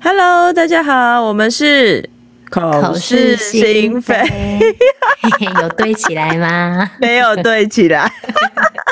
[0.00, 2.08] Hello，大家好，我们是
[2.50, 4.14] 口是心非，
[5.62, 6.90] 有对起来吗？
[7.00, 8.10] 没有对起来。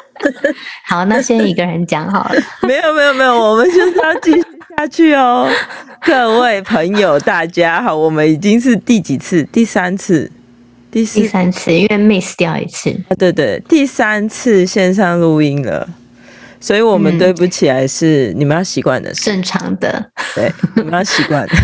[0.89, 2.41] 好，那先一个人讲好了。
[2.63, 4.43] 没有，没有，没有，我们就是要继续
[4.77, 5.51] 下去哦。
[6.07, 9.43] 各位朋友，大家好，我们已经是第几次？
[9.45, 10.31] 第三次。
[10.91, 12.91] 第，第三次，因为 miss 掉一次。
[13.09, 15.89] 啊，对对，第三次线上录音了，
[16.63, 21.55] 所以我们对不起来是、嗯、你们要习惯的，正常的，对，你们要习惯的。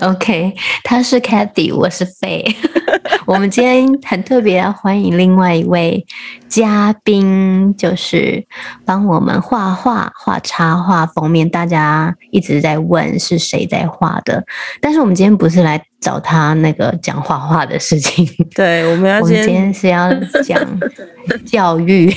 [0.00, 2.54] OK，他是 Cathy，我是 Faye。
[3.26, 6.04] 我们今天很特别，要欢迎另外一位
[6.48, 8.44] 嘉宾，就是
[8.84, 11.48] 帮我们画画、画插画封面。
[11.48, 14.44] 大家一直在问是谁在画的，
[14.80, 18.28] 但是我们今天不是来找他那个讲画画的事情。
[18.54, 20.12] 对，我们要今天，今天是要
[20.42, 20.60] 讲
[21.46, 22.14] 教育。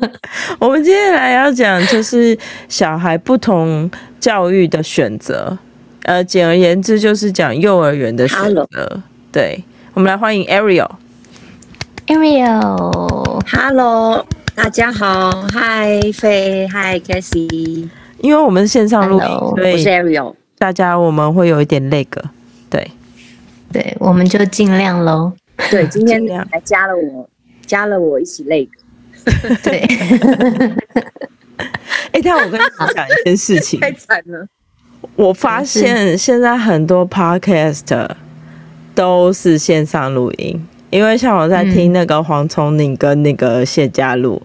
[0.60, 5.56] 我们今天来要讲就是小孩不同教育的选择。
[6.02, 8.68] 呃，简而言之就是讲幼儿园的选择。
[8.70, 9.02] Hello.
[9.32, 10.90] 对，我们来欢迎 Ariel。
[12.08, 17.88] Ariel，Hello，大家好，Hi，Faye，Hi，Cathy。
[18.18, 20.34] 因为我们线上录音，Hello, 所以我是 Ariel。
[20.58, 22.22] 大家我们会有一点那个，
[22.68, 22.90] 对，
[23.72, 25.32] 对，我们就尽量喽。
[25.70, 27.28] 对，今天还加了我，
[27.66, 28.68] 加了我一起累。
[29.62, 29.80] 对。
[32.12, 34.46] 哎、欸，但我跟你讲一件事情， 太惨了。
[35.14, 38.08] 我发现现在很多 podcast
[38.94, 44.42] 都是线上录音，因为像我在听那个黄崇宁跟那个谢家璐，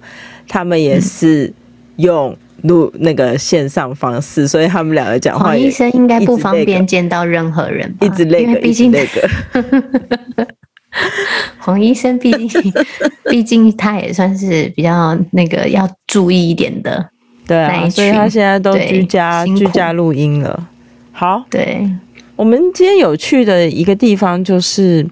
[0.47, 1.51] 他们也是
[1.95, 5.45] 用录那个线上方式，所以他们两个讲话。
[5.45, 8.05] 黄医生应该不方便见到任何人吧？
[8.05, 10.47] 一直那个，毕竟那 个。
[11.59, 12.73] 黄医生毕竟，
[13.29, 17.09] 毕竟他也算是比较那个要注意一点的。
[17.45, 20.67] 对啊，所以他现在都居家居家录音了。
[21.11, 21.85] 好，对，
[22.35, 25.05] 我们今天有趣的一个地方就是，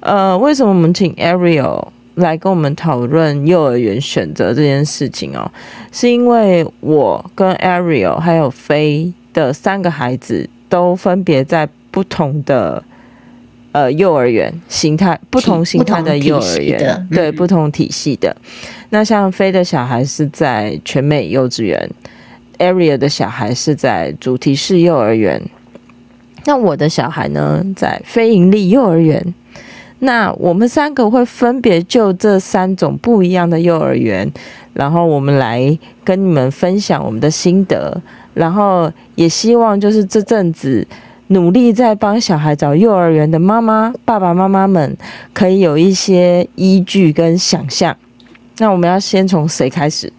[0.00, 5.50] 呃，为什么我们请 Ariel 来跟我们讨论幼儿园选择这件事情哦？
[5.92, 12.82] 是因为我跟 Ariel 还有 Faye 的三个孩子都分别在不同的。
[13.72, 18.36] 呃，幼儿园形态不同形态的幼儿园，对，不同体系的。
[18.90, 21.90] 那像 Faye 的小孩是在全美幼稚园
[22.58, 25.42] ，Ariel 的小孩是在主题式幼儿园。
[26.44, 29.34] 那我的小孩呢，在非营利幼儿园。
[30.04, 34.30] 那我们三个会分别就这三种不一样的幼儿园，
[34.74, 37.98] 然后我们来跟你们分享我们的心得，
[38.34, 40.86] 然后也希望就是这阵子。
[41.28, 44.94] 努力在帮小孩找幼儿园的妈妈、爸爸妈妈们，
[45.32, 47.96] 可以有一些依据跟想象。
[48.58, 50.12] 那我们要先从谁开始？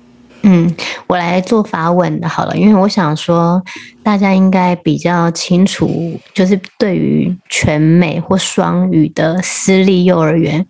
[0.48, 0.72] 嗯，
[1.08, 3.62] 我来做法文的好了，因为我想说，
[4.04, 10.66] 大家应该比较清楚，就是对于全美或双语的私立幼儿园，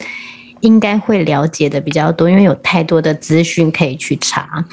[0.61, 4.65] 应该会了解的比较多，因为有太多的资讯可以去查。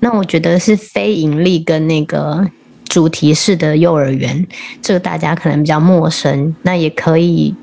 [0.00, 2.48] 那我觉得是非盈利跟那个。
[2.88, 4.46] 主题式的幼儿园，
[4.82, 7.54] 这个大家可能比较陌生，那也可以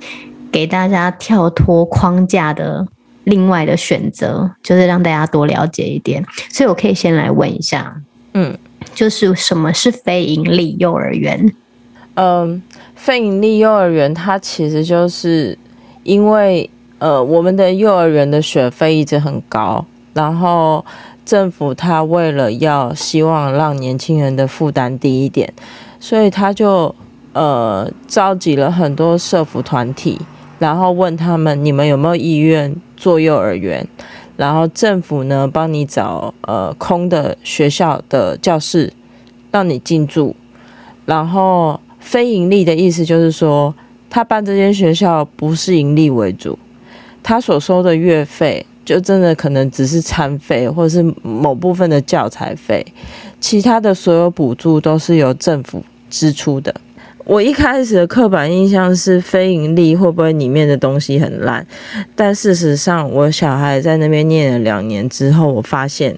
[0.51, 2.87] 给大家跳脱框架的
[3.29, 6.25] 另外的选择，就是让大家多了解一点。
[6.49, 7.95] 所以我可以先来问一下，
[8.33, 8.57] 嗯，
[8.93, 11.53] 就是什么是非盈利幼儿园？
[12.15, 12.61] 嗯，
[12.95, 15.57] 非盈利幼儿园它其实就是
[16.03, 20.83] 因为呃，我们的幼儿园的学费一直很高，然后。
[21.25, 25.53] 政府他为了要希望让年轻人的负担低一点，
[25.99, 26.95] 所以他就
[27.33, 30.19] 呃召集了很多社福团体，
[30.59, 33.87] 然后问他们，你们有没有意愿做幼儿园，
[34.37, 38.93] 然后政府呢帮你找呃空的学校的教室
[39.51, 40.35] 让你进驻，
[41.05, 43.73] 然后非盈利的意思就是说，
[44.09, 46.59] 他办这间学校不是盈利为主，
[47.23, 48.65] 他所收的月费。
[48.85, 52.83] 就真的可能只是餐费，或者是某部分的教材费，
[53.39, 56.73] 其他的所有补助都是由政府支出的。
[57.29, 61.63] 我一开始的刻板印象是非营利会不会里面的东西很烂？
[62.15, 66.17] 但事实上，我小孩在那边念了两年之后，我发现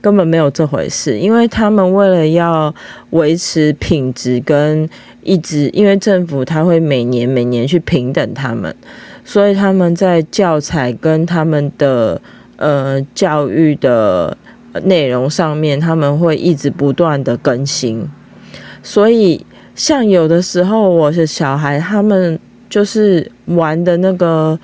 [0.00, 2.74] 根本没有这回事，因为他们为了要
[3.10, 4.88] 维持品质跟
[5.22, 8.74] 一直，因为政府他会每年每年去平等他们。
[9.22, 12.18] 所以他们在教材跟他们的
[12.56, 14.34] 呃教育的
[14.84, 18.08] 内容上面，他们会一直不断的更新。
[18.82, 19.44] 所以
[19.80, 22.38] 像有的时候，我的小孩他们
[22.68, 24.58] 就是玩的那个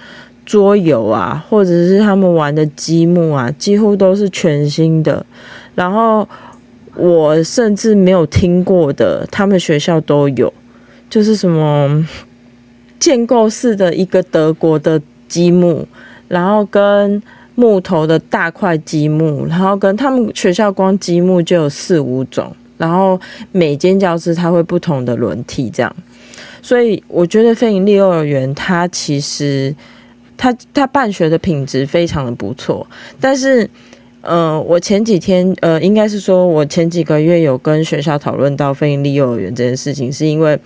[0.44, 5.24] 桌游啊，或者是他们玩的积木啊，几乎都是全新的。
[5.74, 6.28] 然后
[6.94, 10.52] 我甚至没有听过的，他们学校都有，
[11.08, 12.06] 就是什么
[13.00, 15.88] 建构式的一个德国的积木，
[16.28, 17.22] 然后跟
[17.54, 22.54] 木头的大块积木，然后跟他们学校光积木就有四五种。
[22.76, 23.18] 然后
[23.52, 25.96] 每间教室它会不同的轮替，这样，
[26.60, 29.74] 所以我觉得非盈利幼儿园它其实
[30.36, 32.86] 它它办学的品质非常的不错。
[33.20, 33.68] 但是，
[34.20, 40.58] 呃，我前几天呃，应该是说我前几个月有跟学校讨论到非盈利幼儿园这件事情，是因为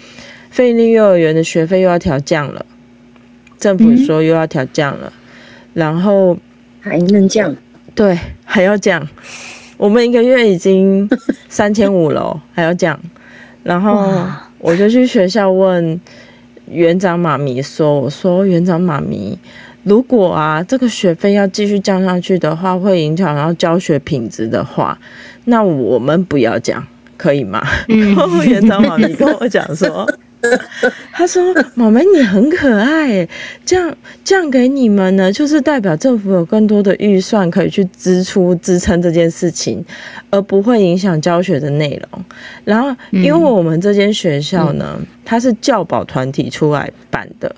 [0.51, 2.65] 非盈利幼儿园的学费又要调降了，
[3.59, 5.21] 政府说又要调降了，嗯、
[5.75, 6.37] 然后
[6.81, 7.55] 还能降？
[7.95, 9.07] 对，还要降。
[9.81, 11.09] 我们一个月已经
[11.49, 13.01] 三千五了，还要讲，
[13.63, 14.13] 然后
[14.59, 15.99] 我就去学校问
[16.71, 19.39] 园长妈咪说：“我说园长妈咪，
[19.85, 24.99] 如果啊这个学费要继续降下去的话，会影响到教学品质的话，
[25.47, 26.87] 那我们不要讲，
[27.17, 30.07] 可以吗？”然后园长妈咪跟我讲说。
[31.13, 33.29] 他说：“妈妈，你很可爱，
[33.65, 33.95] 这样
[34.25, 39.85] 这样给你们呢，就是代表政府有更多的预算可以去支出支撑这件事情，
[40.31, 42.25] 而不会影响教学的内容。
[42.65, 47.55] 然后，因为我们这间学校呢，嗯、它是教保团体出来办的，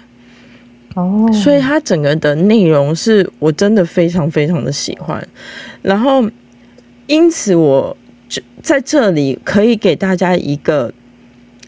[0.94, 5.24] 哦，所以它整个的内容是我真的非常非常的喜欢。
[5.82, 6.28] 然后，
[7.06, 7.96] 因此我
[8.28, 10.92] 就在这里可以给大家一个。”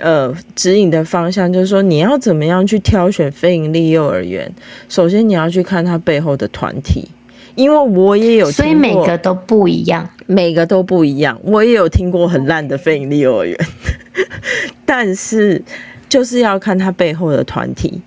[0.01, 4.53] 呃，指引的方向就是说，你要怎么样去挑选非营利幼儿园？
[4.89, 7.09] 首先，你要去看它背后的团体，
[7.55, 11.41] 因为我也有所以每个都不一样，每个都不一样。
[11.45, 13.57] 我也有听过很烂的非营利幼儿园，
[14.85, 15.63] 但是
[16.09, 18.03] 就是要看它背后的团体。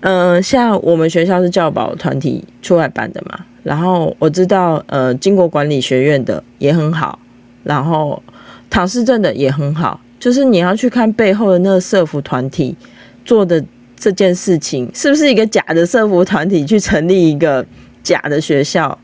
[0.00, 7.18] 嗯、呃，像我们学校是教保团体出来办的嘛，然后我知道，呃，经国管理学院的也很好，
[7.62, 8.22] 然后
[8.70, 10.00] 唐氏镇的也很好。
[10.26, 12.76] 就是你要去看背后的那个社服团体
[13.24, 13.64] 做的
[13.96, 17.64] 这件事情，是不是一个假的社服团体去成立一个
[18.02, 18.98] 假的学校？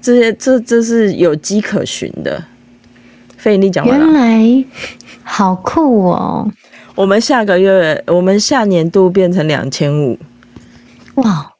[0.00, 2.42] 这些这这是有迹可循的。
[3.36, 4.04] 非营利讲完了。
[4.04, 4.64] 原来
[5.22, 6.50] 好酷哦！
[6.96, 10.18] 我们下个月，我们下年度变成两千五。
[11.14, 11.52] 哇！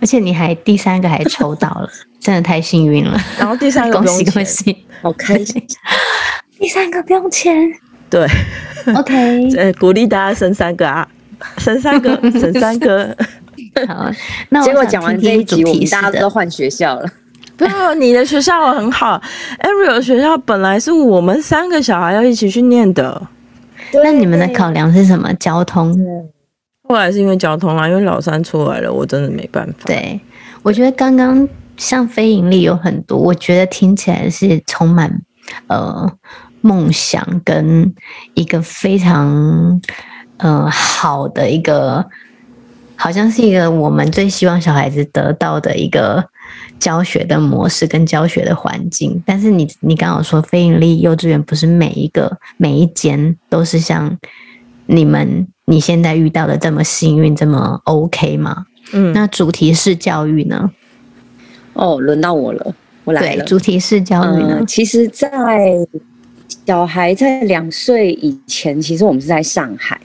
[0.00, 3.20] 而且你还第三个还抽到了， 真的太幸运了。
[3.38, 5.62] 然后第三个 恭喜恭喜，好开心。
[6.58, 7.54] 第三个不用钱。
[8.08, 8.26] 对
[8.94, 11.06] ，OK，呃， 鼓励大家生三个啊，
[11.58, 13.16] 生三个，生三个。
[13.88, 14.10] 好，
[14.50, 17.06] 那结果讲完这一集，我们大家都换学校了。
[17.56, 19.20] 不要，你的学校很好
[19.60, 23.20] ，Ariel 学校本来是我们三个小孩要一起去念的。
[23.92, 25.32] 那你们的考量是什么？
[25.34, 25.94] 交通？
[26.88, 29.84] 后来是因为交通啦，因为老三出来了，我真的没办法。
[29.86, 30.20] 对，
[30.62, 35.22] 我觉得刚刚像非营利有很多，我觉得听起来是充满
[35.66, 36.10] 呃。
[36.66, 37.94] 梦想跟
[38.34, 39.80] 一个非常
[40.38, 42.04] 呃好的一个，
[42.96, 46.24] 好像是一个我们最希望小孩子得到的一个
[46.78, 49.22] 教学的模式跟教学的环境。
[49.24, 54.18] 但是你你刚好说非盈利幼稚园不是每一个每一间都是像
[54.86, 58.66] 你们你现在遇到的这么幸运这么 OK 吗？
[58.92, 60.70] 嗯，那主题式教育呢？
[61.74, 62.74] 哦，轮到我了，
[63.04, 63.44] 我来了。
[63.44, 64.56] 对，主题式教育呢？
[64.60, 65.28] 呃，其实，在
[66.66, 70.00] 小孩在两岁以前，其实我们是在上海。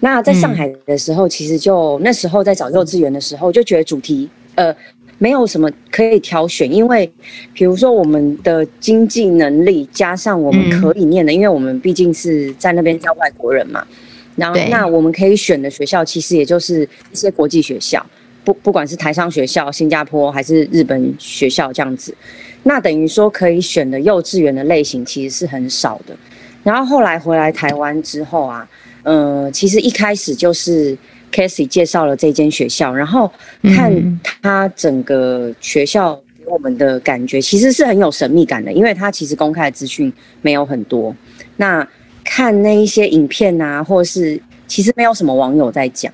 [0.00, 4.74] 那在上海的时候，其实就那时候在找幼稚园的时候，就觉得主题呃
[5.18, 7.08] 没有什么可以挑选，因为
[7.52, 13.86] 比如说我们的经济能力加上我们可以念的，因为我们毕竟是在那边教外国人嘛。
[14.34, 18.04] 然后那我们可以选的学校，其实也就是一些国际学校，
[18.42, 22.16] 不不管是台商学校、新加坡还是日本学校这样子。
[22.64, 26.16] 那等于说可以选的幼稚园的类型其实是很少的，
[26.62, 28.68] 然后后来回来台湾之后啊，
[29.02, 30.96] 呃，其实一开始就是
[31.32, 33.28] Casey 介绍了这间学校，然后
[33.74, 41.14] 看他整个学校给我们的感觉其实是很有神秘感的，因为他其实公开的资讯没有很多，
[41.56, 41.86] 那
[42.22, 46.12] 看那一些影片啊，或是其实没有什么网友在讲，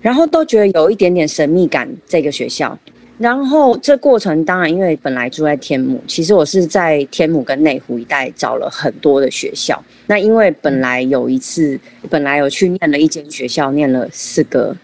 [0.00, 2.78] 然后都觉得有一点点神秘感这个学校。
[3.22, 9.80] 然后这过程当然，因为本来住在天母，其实我是在天母跟内湖一带找了很多的学校。
[10.08, 11.78] 那因为本来有一次，
[12.10, 14.76] 本来有去念了一间学校，念了四个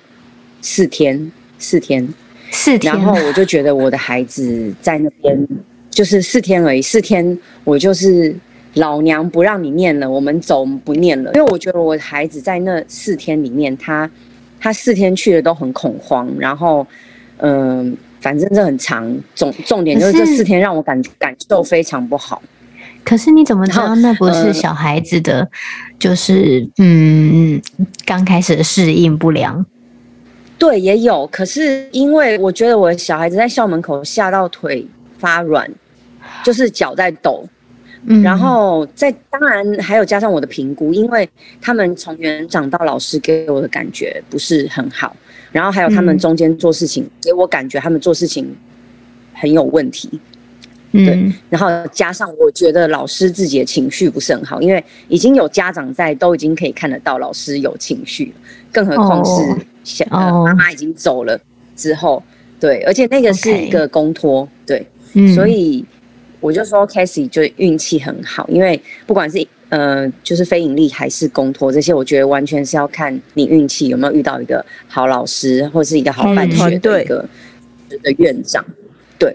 [0.60, 2.06] 四天，四天，
[2.52, 2.94] 四天。
[2.94, 5.48] 然后我就觉得我的孩子在那边
[5.90, 8.32] 就是四天而已，四天我就是
[8.74, 11.32] 老娘不让你念了，我们走不念了。
[11.34, 14.08] 因为我觉得我的孩子在那四天里面，他
[14.60, 16.86] 他四天去的都很恐慌，然后。
[17.40, 22.42] 嗯，反正这很长，重重点就是这四天让我感感受非常不好。
[23.04, 25.48] 可是你怎么知道那不是小孩子的，呃、
[25.98, 27.60] 就是嗯，
[28.04, 29.64] 刚开始适应不良？
[30.58, 31.26] 对，也有。
[31.28, 34.86] 可是因为我觉得我的小孩子在校门口吓到腿
[35.18, 35.70] 发软，
[36.44, 37.48] 就是脚在抖。
[38.04, 41.28] 嗯，然后在当然还有加上我的评估，因为
[41.60, 45.16] 他们从园长到老师给我的感觉不是很好，
[45.52, 48.54] 然后还有他们中间做事情给我感觉他们做事情
[49.32, 50.08] 很有问题。
[50.90, 58.32] 对，嗯、然后加上我觉得老师自己的情绪不是很好，因为已经有家长在，都已经可以看得到老师有情绪，
[58.72, 60.16] 更何况是小、哦。
[60.16, 61.38] 呃、妈妈已经走了
[61.76, 62.22] 之后，
[62.58, 65.84] 对，而且那个是一个公托.对，嗯、所以
[66.40, 77.28] 我就说 Cassie 就运气很好，因为不管是呃就是非盈利还是公托这些，我觉得完全是要看你运气有没有遇到一个好老师或是一个好办学的一个
[78.02, 78.64] 的院长。
[79.18, 79.34] 对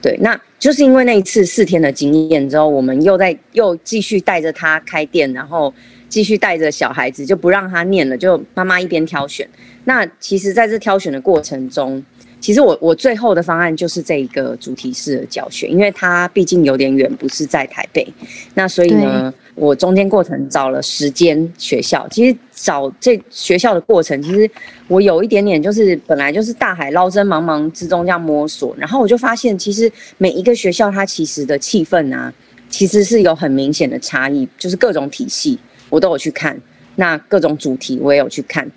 [0.00, 5.72] 对，那就是因为那一次四天的经验之后，我们又在又继续带着他开店，然后
[6.08, 9.48] 继续带着小孩子，就不让他念了，就妈妈一边挑选。
[9.84, 12.02] 那其实，在这挑选的过程中，
[12.44, 18.06] 其实我我最后的方案就是这一个主题式的教学，因为它毕竟有点远，不是在台北，
[18.52, 19.32] 那所以呢。
[19.56, 24.50] 我中间过程找了十间学校，其实找这学校的过程，其实
[24.88, 32.34] 我有一点点就是本来就是大海捞针，茫茫之中这样摸索，然后我就发现，其实每一个学校它其实的气氛啊，
[32.68, 35.56] 其实是有很明显的差异，就是各种体系
[35.88, 36.60] 我都有去看，
[36.96, 38.68] 那各种主题我也有去看。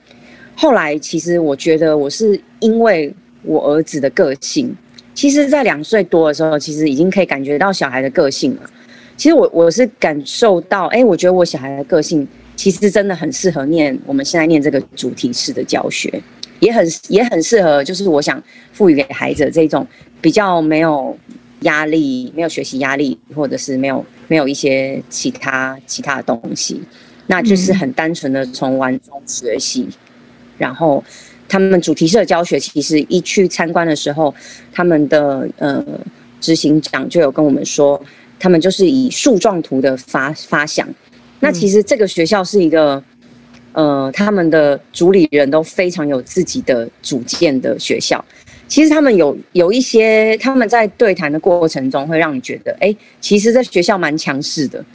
[0.55, 3.11] 后来其实我觉得我是因为
[3.47, 4.75] 我儿子的个性，
[5.15, 8.61] 其实在两岁多的时候，其实已经可以感觉到小孩的个性了。
[9.15, 16.21] 其实我我是感受到，哎，我觉得我小孩的个性其实真的很适合念我们现在念这个主题式的教学，
[16.59, 18.41] 也很也很适合，就是我想
[18.73, 19.87] 赋予给孩子这种
[20.21, 21.17] 比较没有
[21.61, 26.81] 压力、没有学习压力，或者是没有没有一些其他其他的东西，
[27.25, 29.87] 那就是很单纯的从玩中学习。
[30.59, 31.03] 然后
[31.47, 34.33] 他们主题式的教学，其实一去参观的时候，
[34.71, 35.83] 他们的呃
[36.39, 38.01] 执行长就有跟我们说。
[38.39, 40.87] 他们就是以树状图的发发想，
[41.39, 43.03] 那其实这个学校是一个，
[43.73, 48.23] 呃，他们的主理人都非常有自己的主见的学校。
[48.67, 54.85] 其实他们有有一些，他们在对谈的过程中会让你觉得，哎，其实这学校蛮强势的。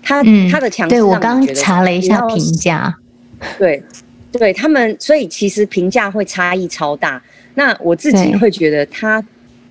[0.00, 2.96] 他他的强势，对，我刚查了一下评价，
[3.58, 3.82] 对，
[4.32, 7.22] 对他们，所以其实评价会差异超大。
[7.54, 9.24] 那我自己会觉得他。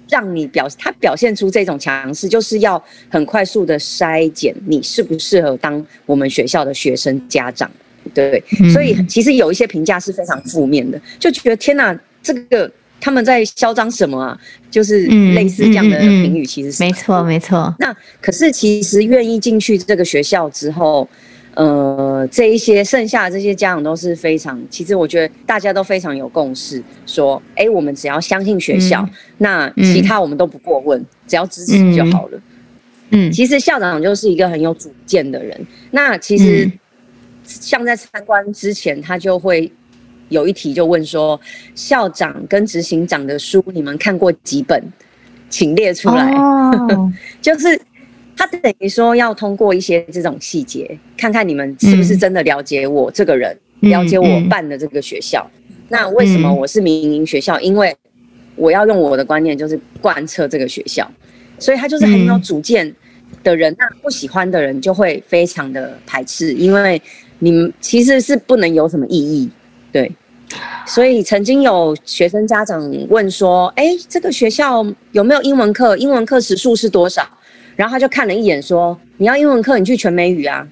[0.10, 7.70] 让你表他表现出这种强势，就是要很快速的筛检你适不适合当我们学校的学生家长，
[8.14, 12.72] 对，嗯、所以其实有一些评价是非常负面的，就觉得天哪，这个
[13.02, 14.40] 他们在嚣张什么啊？
[14.72, 17.76] 就是类似这样的评语，其实是、嗯嗯嗯、没错没错。
[17.78, 21.06] 那可是其实愿意进去这个学校之后。
[21.58, 29.10] 呃，这一些剩下的这些家长都是非常，其实我觉得大家都非常有共识，说，哎，我们只要相信学校，嗯、
[29.40, 32.40] 那其他我们都不过问，嗯、只要支持就好了。
[33.10, 35.60] 嗯，其实校长就是一个很有主见的人。
[35.90, 36.72] 那其实
[37.44, 39.72] 像在参观之前，他就会
[40.30, 41.42] 有一题就问说，
[41.74, 44.80] 校长跟执行长的书你们看过几本，
[45.50, 46.32] 请列出来。
[46.34, 47.12] 哦、
[47.42, 47.82] 就是。
[48.38, 55.50] 他等于说要通过一些这种细节，看看你们是不是真的了解我这个人，嗯、了解我办的这个学校。
[55.56, 57.56] 嗯、那为什么我是民营学校？
[57.58, 57.96] 嗯、因为
[58.56, 61.10] 我要用我的观念，就是贯彻这个学校。
[61.60, 62.94] 所以他就是很有主见
[63.44, 67.02] 的人，那、嗯、不喜欢的人就会非常的排斥，因为
[67.40, 69.50] 你们其实是不能有什么异议。
[69.92, 70.12] 对，
[70.86, 75.98] 所以曾经有学生家长问说：“哎，这个学校有没有英文课？
[75.98, 77.28] 英文课时数是多少？”
[77.78, 80.68] 然后他就看了一眼，说：“你要英文课，你去全美语啊。”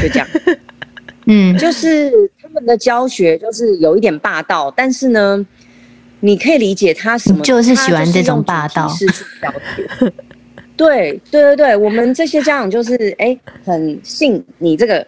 [0.00, 0.28] 就这样，
[1.26, 2.10] 嗯，就是
[2.40, 5.46] 他们的教学就是有一点霸道，但是呢，
[6.20, 8.88] 你可以理解他什么，就是喜欢这种霸道。
[10.76, 15.06] 对对对对，我们这些家长就是哎，很信你这个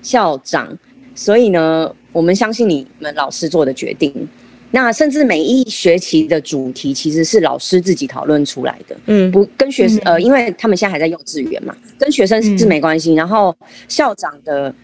[0.00, 0.78] 校长，
[1.14, 4.28] 所以呢，我们相信你们老师做的决定。
[4.70, 13.14] 那甚至每一学期的主题其实是老师自己讨论出来的，嗯，不跟学生，呃，因为他们现在还在幼稚园嘛，跟学生是没关系。
[13.14, 13.56] 然后
[13.88, 14.74] 校长的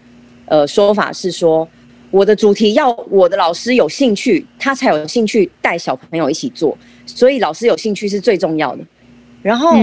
[0.45, 1.67] 呃说法是说，
[2.09, 6.75] 我的主题要我的老师有兴趣，他才有兴趣带小朋友一起做，
[7.05, 8.83] 所以老师有兴趣是最重要的。
[9.43, 9.77] 然后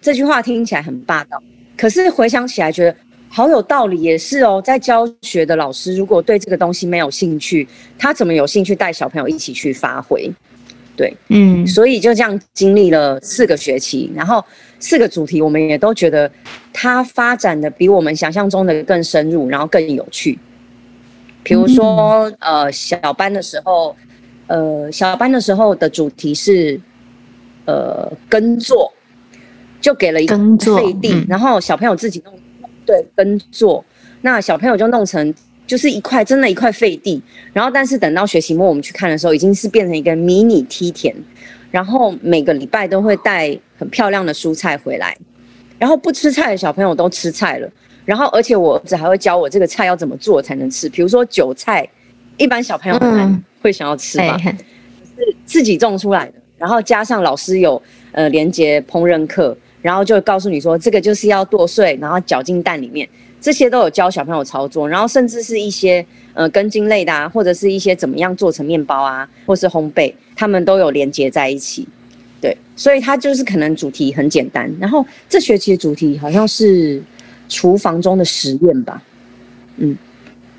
[0.00, 1.42] 这句话听起来很霸道，
[1.76, 2.96] 可是回想起来觉得。
[3.32, 4.60] 好有道理，也是哦。
[4.62, 10.28] 在教学的老师，如果对这个东西没有兴趣，他怎么有兴趣带小朋友一起去发挥？
[10.96, 14.44] 对，嗯，所以就这样经历了四个学期，然后
[14.80, 16.30] 四个主题我们也都觉得
[16.72, 20.38] 它发展的比我们想象中的更深入，然后更有趣。
[21.42, 23.96] 比如说，嗯、呃，小班的时候，
[24.48, 26.78] 呃，小班的时候的主题是
[27.64, 28.92] 呃耕作，
[29.80, 32.34] 就给了一个废地，嗯、然后小朋友自己弄，
[32.90, 33.84] 对，耕作，
[34.22, 35.32] 那小朋友就弄成。
[35.66, 37.22] 就是一块真的，一块废地。
[37.52, 41.14] 然后，但是等到学期末我们去看的时候，已经是变成一个迷你梯田。
[41.70, 45.16] 然后每个礼拜都会带很漂亮的蔬菜回来。
[45.78, 47.70] 然后不吃菜的小朋友都吃菜了。
[48.04, 50.88] 然后，而且我儿子还会教我这个菜要怎么做才能吃。
[50.88, 51.88] 比如说韭菜，
[52.36, 54.56] 一般小朋友很会想要吃嘛，是
[55.46, 56.34] 自己种出来的。
[56.58, 57.80] 然后加上老师有
[58.10, 63.08] 呃连接烹饪课，然后就告诉你说这个就是要剁碎，然后搅进蛋里面。
[63.40, 71.88] 这些都有教小朋友操作，然后甚至是一些呃根茎类的啊，或者是一些怎么样做成面包啊，或是烘焙，他们都有连接在一起。
[72.38, 74.70] 对，所以它就是可能主题很简单。
[74.78, 77.02] 然后这学期的主题好像是
[77.48, 79.02] 厨房中的实验吧，
[79.78, 79.96] 嗯，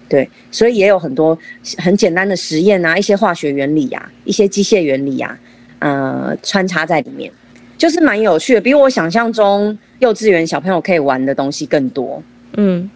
[0.09, 1.37] 对，所以也有很多
[1.77, 5.37] 很简单的实验啊，一些化学原理呀、啊，一些机械原理呀、
[5.77, 7.31] 啊，呃，穿插在里面，
[7.81, 12.21] 就是蛮有趣的，比我想象中幼稚园小朋友可以玩的东西更多。
[12.57, 12.87] 嗯，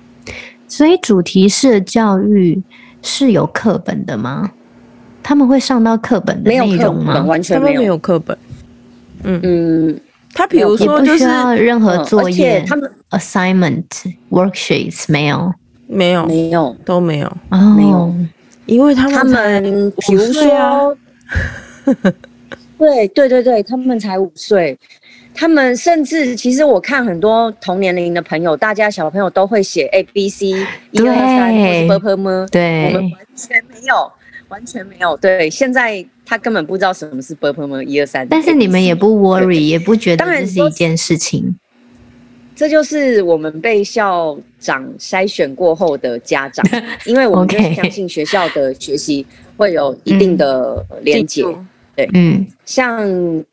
[0.68, 2.62] 所以主题式的教育
[3.02, 4.52] 是有课本的吗？
[5.24, 7.20] 他们会上到课本的内容吗？
[7.24, 8.38] 完全没有，没有课本。
[9.24, 9.40] 嗯。
[9.42, 10.00] 嗯，
[10.36, 11.26] 他比如说就是
[11.56, 13.86] 任何作业，他们 assignment
[14.30, 15.52] worksheets 没有，
[15.88, 18.14] 没有，没有，都没有，没有，
[18.68, 20.96] 因为他们他们比如说，
[22.78, 24.78] 对对对对，他们才五岁。
[25.34, 30.48] 他们甚至其实我看很多同年龄的朋友，大家小朋友都会写 A B C
[30.92, 32.46] 一二三，或是 b p m。
[32.48, 34.12] 对，我们完全没有，
[34.48, 35.18] 完全没有。
[35.18, 38.26] 对，现在他根本不知道什么是 b p m 一二三。
[38.30, 41.54] 但是你们也不 worry，也不觉得这是一件事情。
[42.56, 46.66] 这就是我们被校长筛选过后的家长，
[47.04, 49.26] 因为我们就相信学校的学习
[49.58, 51.44] 会有一定的连结。
[51.96, 53.44] 对，嗯，像。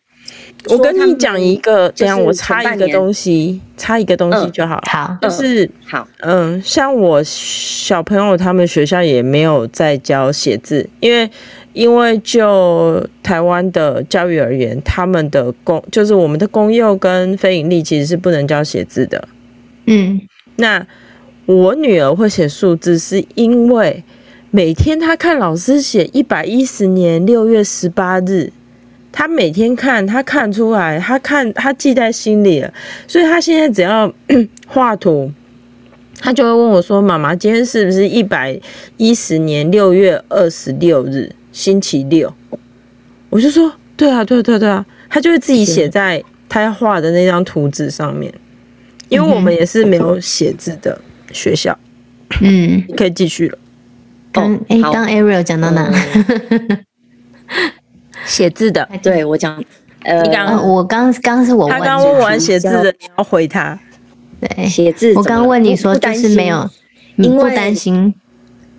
[0.69, 4.81] 我跟你讲一个，这样我插一个东西，插一个东西就好。
[4.87, 11.29] 好，就是好，嗯，像我小朋友他们学校也没有在教写字，因为
[11.73, 19.29] 因为就台湾的教育而言，他们的公就是我们的公幼跟非盈利其实是不能教写字的。
[19.87, 20.21] 嗯，
[20.55, 20.87] 那
[21.47, 24.03] 我女儿会写数字，是因为
[24.55, 28.53] 每天他看老师写一百一十年六月十八日。
[29.11, 32.73] 他每天看，他看出来，他看他记在心里了，
[33.07, 34.13] 所以他现在只要
[34.69, 35.33] 画图，
[36.19, 38.59] 他就会问我说：“妈妈，今天是不是一百
[38.99, 42.33] 一十年六月二十六日，星期六？”
[43.31, 48.33] 我就说：“对啊，对啊，对啊，对啊。”他就会自己写在他要画的那张图纸上面，
[49.09, 50.99] 因为我们也是没有写字的
[51.33, 51.79] 学校。
[52.43, 53.59] 嗯，可以继续了。
[54.33, 55.91] 刚哎，刚 Ariel 讲到哪？
[58.25, 59.63] 写字的，对我讲，
[60.05, 63.79] 呃，你刚我刚刚是我问，他刚问完写字的，你要回他。
[64.41, 66.69] 对，写字，我刚问你说就是没有，
[67.17, 68.15] 你不担心，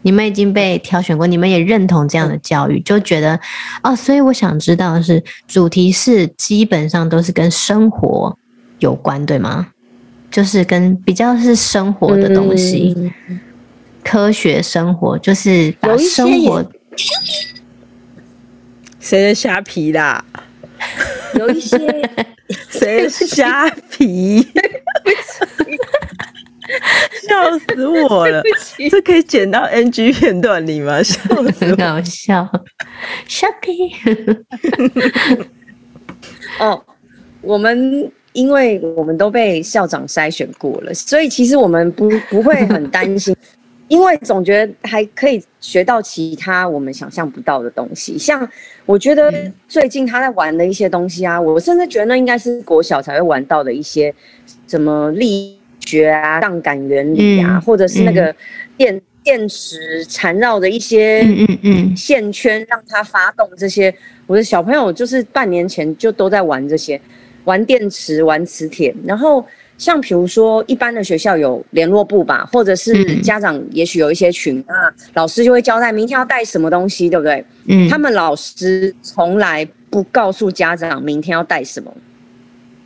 [0.01, 3.39] 你们已经被挑选过，你们也认同这样的教育，就觉得
[3.83, 8.35] 哦，所以我想知道的是主题是基本上都是跟生活
[8.79, 9.67] 有关，对吗？
[10.31, 12.95] 就是跟比较是生活的东西，
[14.03, 16.63] 科学生活，就是把生活。
[18.99, 20.23] 谁的虾皮啦？
[21.35, 21.77] 有一些
[22.69, 24.41] 谁的虾皮？
[27.27, 28.41] 笑死我了！
[28.89, 31.03] 这可以剪到 NG 片段里吗？
[31.03, 31.19] 笑
[31.51, 32.49] 死我，搞笑。
[33.27, 33.93] 虾皮。
[36.59, 36.81] 哦，
[37.41, 43.35] 我们因为我们都被校长筛选过了，所以其实我们不不会很担心。
[43.89, 48.49] 因为总觉得还可以学到其他我们想象不到的东西，像
[48.85, 49.31] 我觉得
[49.67, 54.13] 最近他在玩的一些东西啊，我甚至觉得那应该是国小才会玩到的一些
[54.67, 58.33] 什么力学啊、杠杆原理啊，或者是那个
[58.77, 61.23] 电电池缠绕的一些
[61.95, 63.93] 线圈让它发动这些。
[64.25, 66.99] 我的小朋友就是半年前就都在玩这些，
[67.43, 69.45] 玩电池、玩磁铁，然后。
[69.83, 77.45] 像比如说，一般的学校有联络部吧，或者是家长也许有一些群啊，老师就会交代明天要带什么东西，对不对？
[77.67, 81.93] 嗯，他们老师从来不告诉家长明天要带什么，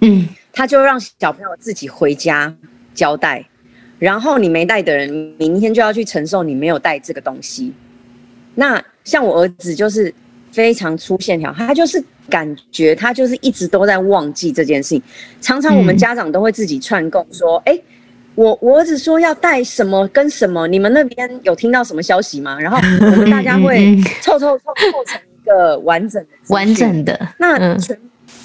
[0.02, 2.52] 嗯，他就让小朋友自己回家
[2.96, 3.48] 交代，
[4.00, 5.08] 然后你没带的人，
[5.38, 7.72] 明天就要去承受你没有带这个东西。
[8.56, 10.12] 那像我儿子就是
[10.58, 15.04] 非常粗线条，他就是感觉他就是一直都在忘记这件事情。
[15.39, 17.82] 常常我们家长都会自己串供说：“哎、嗯，
[18.34, 27.96] 我我儿子说要带什么跟什么，你们那边有听到什么消息吗？”然后我们大家会凑凑凑凑成一个完整的完整的那全。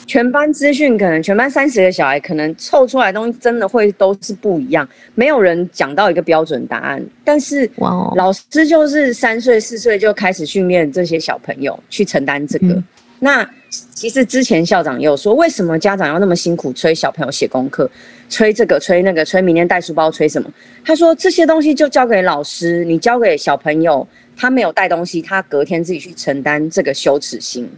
[0.07, 7.05] 全班资讯可能全班三十个小孩，可能凑出来的东西真的会都是不一样，没有人讲到一个标准答案。
[7.25, 7.69] 但是，
[8.17, 12.69] 老师就是三岁四岁就开始训练这些小朋友去承担这个。
[12.69, 12.85] 嗯、
[13.21, 17.91] 那其实之前校长也有说，为什么家长要那么辛苦催小朋友写功课，
[18.29, 20.51] 催这个催那个，催明天带书包，催什么？
[20.85, 27.69] 他说这些东西就交给老师，你交给小朋友，他没有带东西，他隔天自己去承担这个羞耻心。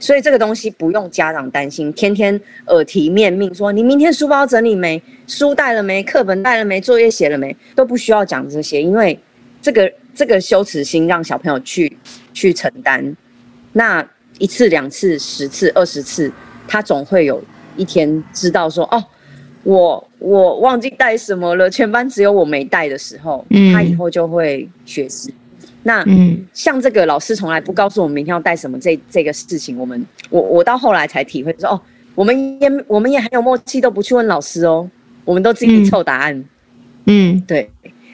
[0.00, 5.00] 所以这个东西不用家长担心，天天耳提面命说，你明天书包整理没？
[5.26, 6.02] 书带了没？
[6.02, 6.80] 课本带了没？
[6.80, 7.54] 作业写了没？
[7.74, 9.16] 都不需要讲这些，因为
[9.60, 11.94] 这个这个羞耻心让小朋友去
[12.32, 13.14] 去承担。
[13.74, 14.04] 那
[14.38, 16.32] 一次两次十次二十次，
[16.66, 17.40] 他总会有
[17.76, 19.04] 一天知道说哦，
[19.64, 25.34] 我我忘记带什么了，全班只有我没带的时候，他以后就会学习。
[25.82, 31.80] 那嗯，像这个老师从来不告诉我们明天要带什么这这个事情，我们我我到后来才体会说哦，
[32.14, 34.86] 我们也我们也很有默契，都不去问老师哦，
[35.24, 36.36] 我们都自己凑答案。
[37.06, 37.70] 嗯，嗯对，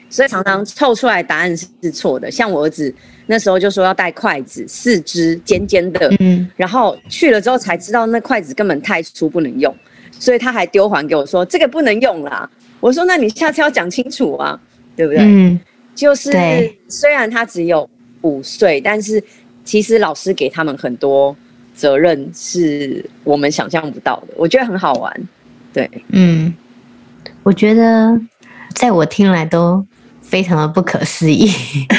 [0.09, 2.31] 所以常常凑出来答案是错的。
[2.31, 2.93] 像我儿子
[3.25, 9.75] 那时候就说要带筷子，四支尖尖的，嗯，然后去了之后才知道那筷子根本太粗不能用，
[10.11, 12.49] 所以他还丢还给我说这个不能用啦。
[12.79, 14.57] 我说那你下次要讲清楚啊，
[14.95, 15.21] 对不对？
[15.21, 15.59] 嗯。
[15.97, 16.31] 就是
[16.87, 17.89] 虽然他只有
[18.21, 19.21] 五岁，但是
[19.65, 21.35] 其实老师给他们很多
[21.73, 25.27] 责任是我们想象不到的，我觉得很好玩。
[25.73, 26.53] 对，嗯，
[27.41, 28.15] 我觉得
[28.75, 29.83] 在我听来都
[30.21, 31.49] 非常的不可思议，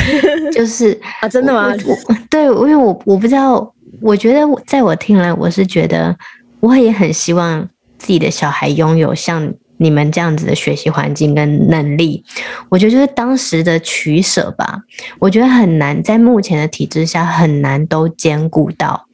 [0.54, 1.74] 就是啊，真的吗？
[1.84, 6.16] 我对，因为我我不知道，我觉得在我听来，我是觉得
[6.60, 9.52] 我也很希望自己的小孩拥有像。
[9.78, 12.22] 你们这样子的学习环境跟能力，
[12.68, 14.80] 我觉得就是当时的取舍吧。
[15.18, 19.06] 我觉得很难，在目前的体制下很难都兼顾到。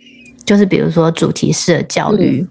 [0.44, 2.48] 就是比如说主题式的教育，嗯、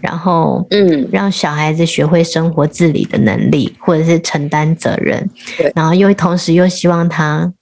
[0.00, 7.52] 然后嗯，让小孩子学会生活自理的能力，或者是承担责任，对然后又同时又希望他。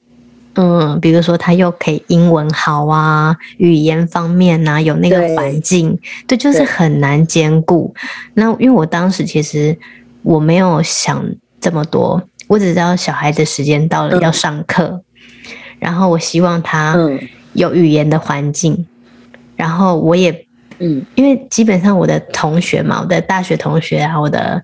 [0.56, 5.94] 嗯，比如说他又可以英文好啊，语言方面呐、啊、有那个环境，
[6.26, 7.94] 对，对，就是很难兼顾。
[8.34, 9.76] 那因为我当时其实
[10.22, 11.24] 我没有想
[11.60, 15.02] 这么多，我只知道小孩的时间到了要上课，嗯、
[15.78, 16.96] 然后我希望他
[17.52, 18.86] 有语言的环境，嗯、
[19.56, 20.46] 然后我也
[20.78, 24.62] 嗯，因为基本上我的同学嘛，我的大学同学啊，我的。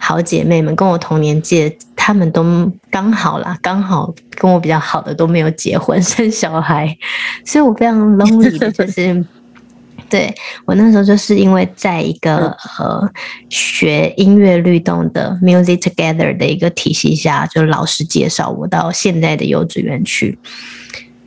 [0.00, 1.76] 好姐妹们跟我同年纪，
[2.08, 2.42] 她们都
[2.90, 6.96] 刚好啦，刚好跟我比较好的都没有结婚 生小孩，
[7.44, 9.22] 所以我非常 lonely 的，就是
[10.08, 13.06] 对我那时候就是因为在一个呃
[13.50, 20.38] 学音乐律动的 Music Together 的一个体系下，就老师介绍我到现在的幼稚园去，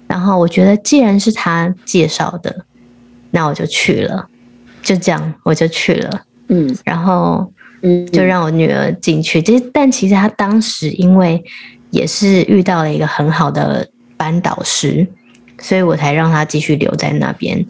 [0.08, 2.66] 然后我觉得既然是他介绍的，
[3.30, 4.28] 那我就去了，
[4.82, 7.54] 就这样我就去了，嗯，然后。
[8.12, 9.42] 就让我女儿进去。
[9.42, 11.44] 其实，但其实她当时因为
[11.90, 15.08] 也是遇到了一个很好的班导师，
[15.60, 17.66] 所以我才让她继续留在那边。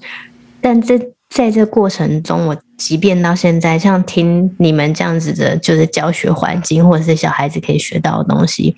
[0.60, 8.76] 但这在这过程中，我即便到现在，像听你们这样子的，就是教学环境或者是小孩子可以学到的东西，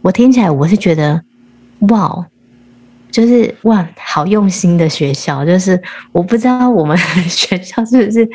[0.00, 1.22] 我听起来我是觉得，
[1.90, 2.26] 哇，
[3.10, 5.44] 就是哇，好用心的学校。
[5.44, 6.96] 就是我不知道我们
[7.28, 8.26] 学校是不是。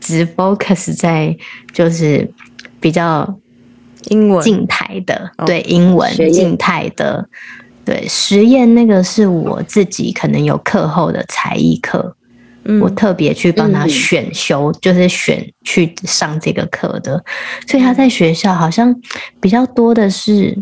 [0.00, 1.36] 只 focus 在
[1.72, 2.28] 就是
[2.80, 3.38] 比较
[4.08, 4.42] 英文。
[4.42, 7.28] 静态的，对英文静态的，
[7.84, 12.16] 对实验那个是我自己可能有课后的才艺课，
[12.80, 17.22] 我特别去帮他选修，就是选去上这个课的，
[17.66, 18.94] 所以他在学校好像
[19.38, 20.56] 比较多的是，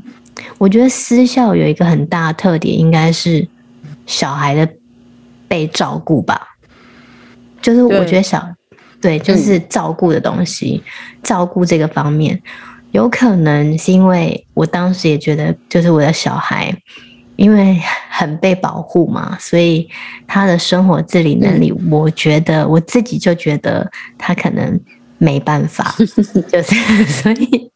[0.59, 3.46] 我觉得私校有一个很大的特点，应该是
[4.05, 4.68] 小孩的
[5.46, 6.57] 被照顾吧，
[7.62, 8.44] 就是我觉得小。
[9.00, 12.40] 对，就是照顾的东西，嗯、照顾这个方面，
[12.92, 16.74] 有可能是因为我当时也觉得，就是我的小孩，
[17.37, 17.80] 因为
[18.11, 19.88] 很被保护嘛，所以
[20.26, 24.80] 他的生活自理能力，嗯、我觉得我自己就觉得他可能
[25.18, 27.70] 没办法， 就是所以，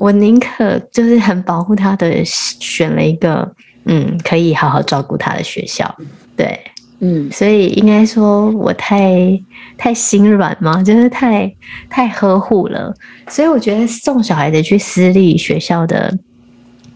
[0.00, 3.48] 我宁可就是很保护他的，选了一个
[3.84, 5.96] 嗯可以好好照顾他的学校，
[6.36, 6.60] 对。
[7.00, 9.40] 嗯，所以应该说我太
[9.78, 11.50] 太心软嘛， 就是太
[11.88, 12.94] 太呵护了。
[13.28, 16.16] 所以我觉得送小孩子去私立学校的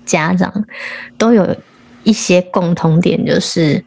[0.05, 0.53] 家长
[1.17, 1.57] 都有
[2.03, 3.83] 一些共同点，就是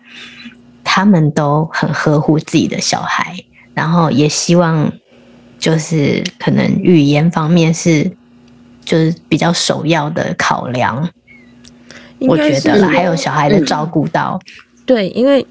[0.83, 3.35] 他们都很呵护自己的小孩，
[3.75, 4.91] 然后也希望
[5.59, 8.11] 就是可能语言方面是
[8.83, 11.07] 就是比较首要的考量。
[12.21, 14.39] 我觉得啦，还有小孩的照顾到，
[14.87, 15.45] 对，因为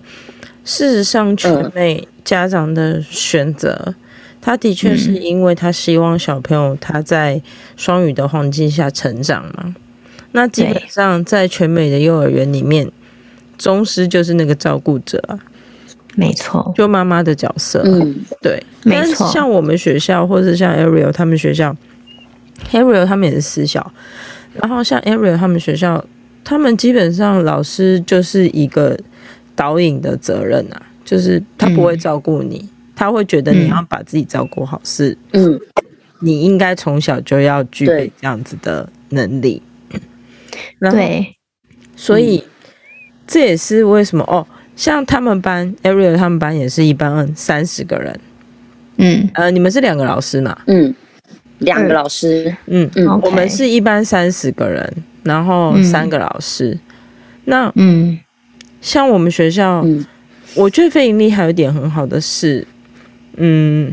[0.66, 3.94] 事实上全美家长的选择，嗯、
[4.42, 7.40] 他的确是因为他希望小朋友他在
[7.76, 9.74] 双语的环境下成长嘛。
[10.32, 12.90] 那基本上在全美的幼儿园里面，
[13.56, 15.38] 宗师就是那个照顾者啊，
[16.16, 19.26] 没错，就妈妈的角色，嗯，对，没错。
[19.28, 21.74] 像我们学校，或是像 Ariel 他们学校
[22.72, 23.92] ，Ariel 他们也是私校，
[24.54, 26.04] 然后像 Ariel 他们学校。
[26.48, 28.96] 他们基本上老师就是一个
[29.56, 35.58] 导引的责任啊，就是他不会照顾你，嗯、他会觉得你要把自己照顾好，是嗯，
[36.20, 39.60] 你应该从小就要具备这样子的能力。
[40.78, 41.34] 对，
[41.96, 42.44] 所以
[43.26, 48.20] 这也是为什么哦，像他们班 Ariel 他们班也是一班三十个人，
[48.98, 49.28] 嗯。
[49.34, 50.56] 呃，你们是两个老师嘛？
[50.66, 50.94] 嗯，
[51.58, 52.88] 两个老师，嗯。
[52.94, 54.92] 嗯，我们是一班三十个人。
[55.26, 56.80] 然后三个老师，嗯、
[57.46, 58.16] 那嗯，
[58.86, 60.06] 像我们学校，嗯、
[60.54, 62.64] 我觉得非盈利还有一点很好的是，
[63.36, 63.92] 嗯，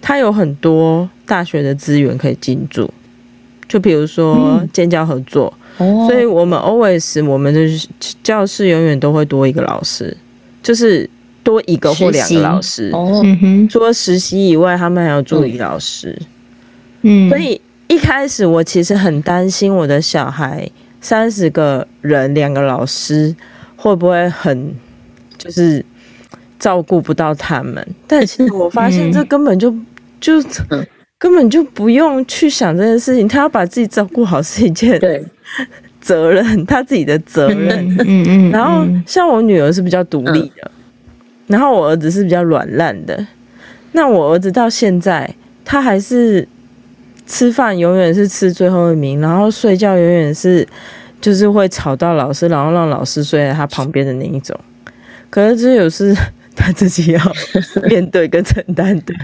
[0.00, 2.88] 它有很多大学的资源可以进驻，
[3.66, 7.60] 就比如说建教合作，嗯、所以我们 always 我们的
[8.22, 10.16] 教室永远都会多一个老师，
[10.62, 11.10] 就是
[11.42, 13.20] 多一个或两个老师，哦，
[13.68, 16.16] 除了实习以外，他们还有助理老师，
[17.02, 17.60] 嗯，所以。
[17.90, 23.34] 一开始我其实很担心我的小孩三十个人两个老师
[23.78, 24.74] 会不会很
[25.38, 25.82] 就是
[26.58, 29.72] 照顾不到他们，但其实我发现这根本就
[30.20, 30.42] 就
[31.16, 35.00] 根本就不用去想这件事情，他要把自己照顾好是一件
[36.00, 37.96] 责任，他自己的责任。
[38.00, 38.50] 嗯嗯。
[38.50, 40.70] 然后像我女儿是比较独立的，
[41.46, 43.26] 然后我儿子是比较软烂的。
[43.92, 45.32] 那我儿子到现在
[45.64, 46.46] 他还是。
[47.30, 50.66] 吃饭永远是吃最后一名，然后睡觉永远是
[51.20, 54.58] 就是会吵到老师，然后让老师睡在他旁边的那一种。
[55.30, 56.16] 可是这有是
[56.56, 57.20] 他自己要
[57.88, 59.14] 面对跟承担的。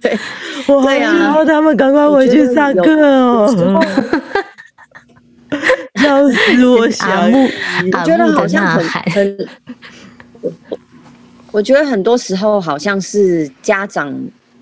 [0.00, 0.18] 对，
[0.66, 3.82] 我好想要他们赶快回去上课哦！
[5.96, 7.34] 笑死我小姨，
[7.92, 9.48] 我觉得好像很很，
[11.52, 14.14] 我觉得很多时候好像是家长。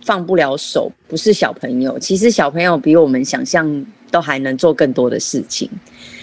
[0.05, 1.99] 放不了手，不是小朋友。
[1.99, 5.69] 其实小朋友比我们想象都还能做更多的事情。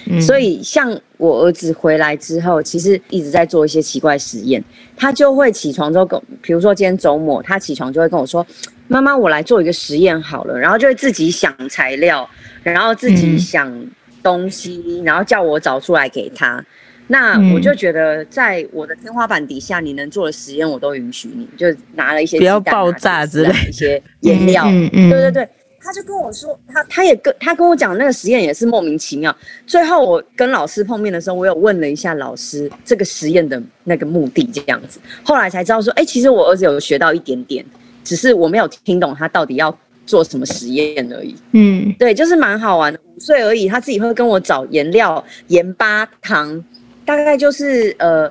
[0.07, 4.63] 嗯、所以像我儿子回来之后，其实一直在做一些奇怪实验。
[4.95, 8.45] 他就会起床之后跟，比如说今天周末，他起床就会跟我说
[8.87, 12.29] ：“妈妈，我来做一个实验好了。”然后就会自己想材料，
[12.61, 13.73] 然后自己想
[14.21, 16.63] 东西，嗯、然后叫我找出来给他。
[17.07, 25.49] 那我就觉得，在我的天花板底下，你能做的实验我都允许你，就拿了一些不要爆炸之类的一些颜料，嗯嗯、对对对，
[25.85, 29.35] 他就跟我说，他他也跟他跟我讲那个实验也是莫名其妙。
[29.67, 37.63] 最后我跟老师碰面的时候，我有问了一下老师这个实验的那个目的这样子，后来才知道说，哎、欸，其实我儿子有学到一点点，
[38.03, 41.35] 只是我没有听懂他到底要做什么实验而已。
[41.51, 46.63] 嗯，对，就是蛮好玩的，五岁而已，他自己会跟我找颜料、盐巴、糖。
[47.07, 48.27] 大概就是呃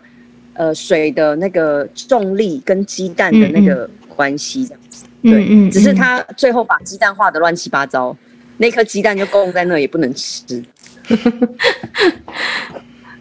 [0.55, 4.81] 呃水的那个重力跟鸡蛋的那个关系这样
[5.25, 8.17] 对，嗯嗯、只是他最后把鸡蛋画的乱七八糟，
[8.59, 10.63] 那颗鸡蛋就供在那也不能吃。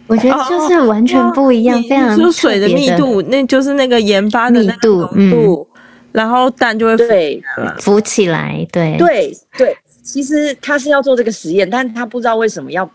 [0.06, 5.66] 我觉得就是完全不一样，非常就水的密度，那就是那个盐巴的密度，嗯，
[6.12, 7.42] 然后蛋就会对
[7.80, 9.76] 浮起来，对对对。
[10.02, 12.88] 其实他是要做这个实验，但他不知道为什么要。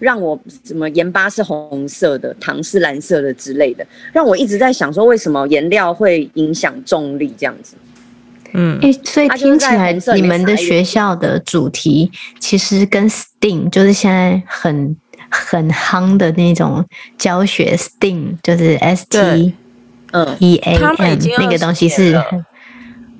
[0.00, 7.76] 让我什么盐巴是红色的，糖是蓝色的之类的，让我一直在想说，为什么颜料会影响重力这样子？
[8.54, 14.96] 嗯，哎、欸，所以听起来你们的学校的主题其实跟 STEAM 就是现在很
[15.28, 16.84] 很夯的那种
[17.18, 19.52] 教学 STEAM，就是 S T
[20.12, 22.14] 嗯 E A M 那个东西是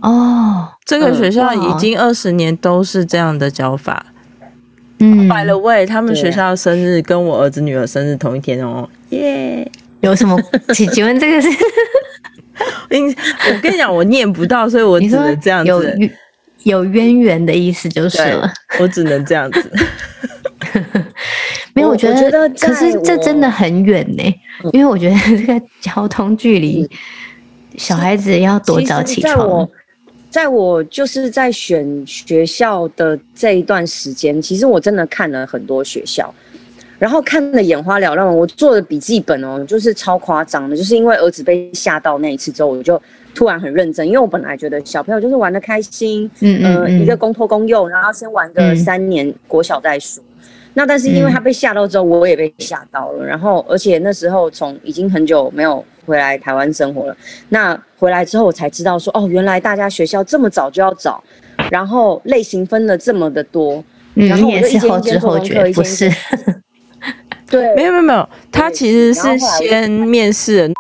[0.01, 4.07] 哦，这个学校已经二十年都是这样的教法。
[5.01, 9.69] 嗯，By the way，他们学校生日跟我儿子女儿生日同一天哦，耶！
[10.01, 10.39] 有什么？
[10.73, 11.49] 请请问这个是？
[12.89, 15.71] 我跟你讲，我念不到，所以我只能这样子。
[15.71, 18.51] 有有渊源的意思就是了。
[18.81, 19.71] 我只能这样子。
[21.75, 24.23] 没有，我觉得，可是这真的很远呢，
[24.73, 26.89] 因为我觉得这个交通距离，
[27.77, 29.69] 小孩子要多早起床。
[30.31, 36.35] 在我就是在选学校的这一段时间，其实我真的看了很多学校，
[37.05, 38.27] 然后看的眼花缭乱。
[38.27, 42.99] 我做的笔记本哦，就是超夸张的，就是因为儿子被吓到那一次之后，我就
[43.35, 50.25] 突然很认真，因为我本来觉得小朋友就是玩的开心，嗯，嗯，嗯呃，一个公托公用，然后先玩个三年国小再说。
[50.25, 50.31] 嗯
[50.77, 53.25] 那但是因为他被吓到之后，我也被吓到了。
[53.25, 57.17] 然后而且那时候从已经很久没有回来台湾生活了。
[57.51, 61.23] 那回来之后我才知道说，哦，原来大家学校这么早就要找，
[61.71, 63.85] 然后类型分了这么的多。
[64.15, 66.17] 然后我就一间一间做功课，一间一间。
[67.51, 70.73] 对，没有没有没有，他其实是先面试，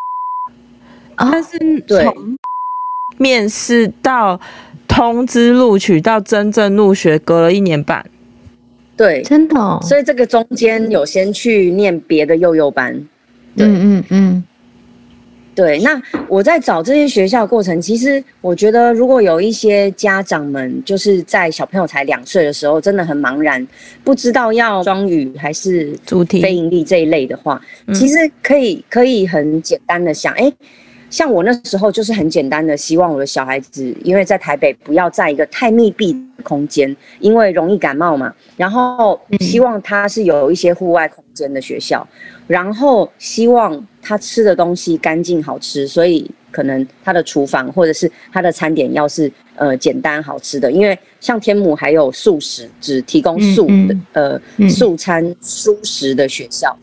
[1.17, 2.37] 他是从
[3.19, 4.41] 面试到
[4.89, 8.05] 通知录取到真正入学隔了一年半。
[8.97, 12.95] 对，真的哦，所以这个中间有先去念别的幼幼班，
[13.57, 14.45] 对，嗯嗯嗯，
[15.55, 15.79] 对。
[15.81, 23.67] 那我在找这些学校的过程，其实我觉得，如果有一些家长们就是在小朋友才两岁的时候，真的很茫然，
[24.03, 27.61] 不知道要双语还是主题非盈利这一类的话，
[27.93, 30.53] 其实可以可以很简单的想，哎。
[31.15, 38.35] 像我那时候就是很简单的，希望我的小孩子，因为在台北不要在一个太密闭的空间，因为容易感冒嘛。
[38.57, 42.05] 然后希望他是有一些户外空间的学校，
[42.49, 56.77] 然后希望他吃的东西干净好吃，所以可能他的厨房或者是他的餐点要是呃简单好吃的，因为像天母还有素食，只提供素的呃素餐蔬食的学校，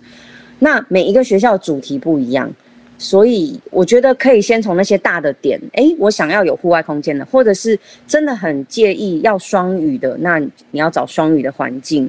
[0.59, 2.49] 那每一个学校主题不一样。
[3.01, 12.05] 所以我觉得可以先从那些大的点，哎、欸，我想要有户外空间的，或者是真的很介意要双语的，那你要找双语的环境。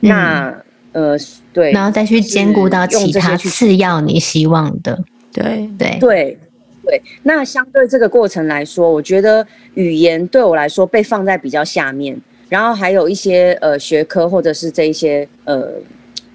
[0.00, 1.18] 嗯、那呃，
[1.52, 4.98] 对，然后再去兼顾到其他次要你希望的，
[5.30, 6.38] 对对对
[6.86, 7.02] 对。
[7.22, 12.18] 那相对这个过程来说，我觉得语言对我来说被放在比较下面，
[12.48, 15.74] 然后还有一些呃学科或者是这一些呃。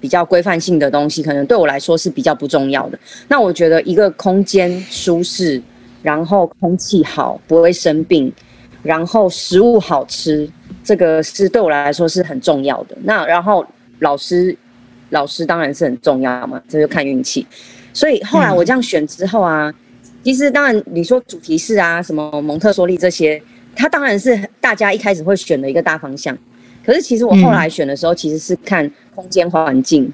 [0.00, 2.98] 比较规范性的东西，可能对我来说是比较不重要的。
[3.28, 5.60] 那我觉得一个空间舒适，
[6.02, 8.32] 然后空气好，不会生病，
[8.82, 10.48] 然后食物好吃，
[10.84, 12.96] 这个是对我来说是很重要的。
[13.02, 13.66] 那然后
[14.00, 14.56] 老师，
[15.10, 17.46] 老师当然是很重要嘛，这就看运气。
[17.92, 19.74] 所以后来我这样选之后啊，
[20.22, 23.42] 其实当然你说主题式啊，什么蒙特梭利这些，
[23.74, 26.36] 它当然是大家一开始会选的一个大方向。
[26.84, 30.12] 可是其实我后来选的时候，其实是看空间环境，嗯、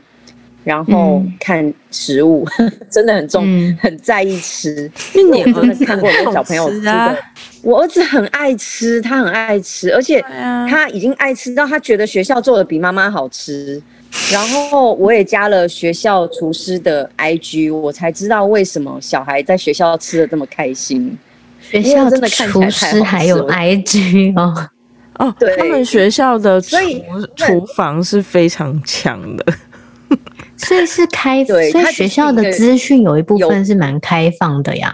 [0.65, 4.91] 然后看食物，嗯、 真的很重，嗯、很在意吃。
[5.15, 7.17] 因为我真的看过有小朋友吃的，啊、
[7.63, 10.21] 我儿子很爱吃，他很爱吃，而且
[10.69, 13.81] 他已经爱吃到他觉得学校做的比妈妈好吃。
[14.33, 21.19] 然后我也加了学校厨师的 IG，我才知道为什么小孩在学校吃的这么开心。
[21.61, 24.69] 学校真的看起来厨师还有 IG 哦。
[25.19, 26.77] 哦，对，他们学校的厨
[27.37, 29.47] 厨房是非常强的，
[30.57, 34.93] 所以是开，对，所以学校的资讯有一部分是蛮开放的呀，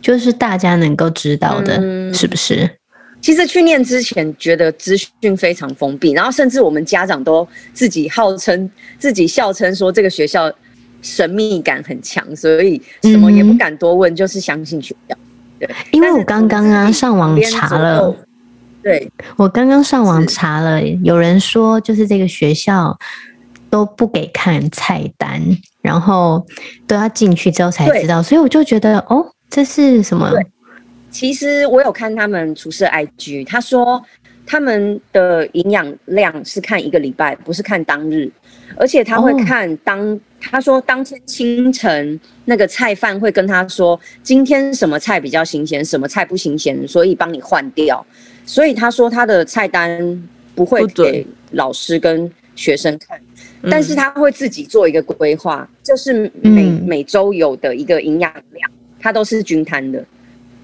[0.00, 2.68] 就是大家能够知道的，嗯、是不是？
[3.20, 10.50] 其实去念之前觉得资讯非常封闭，然后甚至我们家长都自己号称自己笑称说这个学校
[11.02, 15.16] 神秘感很强，所以什么也不敢多问，嗯、就是相信学校。
[15.60, 18.16] 对，因为我刚刚啊上网查了。
[18.82, 22.96] 对，我刚刚上网查了，有人说就是这个学校
[23.70, 25.40] 都不给看菜单，
[25.80, 26.44] 然后
[26.86, 30.28] 都要进去之后才知道，所以我就觉得哦，这是什么？
[30.30, 30.44] 对，
[31.10, 34.02] 其实我有看他们厨师 IG，他说
[34.44, 38.28] 他们的营养量是看一个礼拜，不是看当日，
[38.76, 48.04] 而且他会看当，哦、他说当天清晨那个菜贩会跟他说今天什么菜比较新鲜，什么菜不新鲜，所以帮你换掉。
[48.44, 53.20] 所以他说他的菜单不会给老师跟学生看，
[53.70, 60.04] 但是他会自己做一个规划，就是每每周有的一个营养量，他都是均摊的，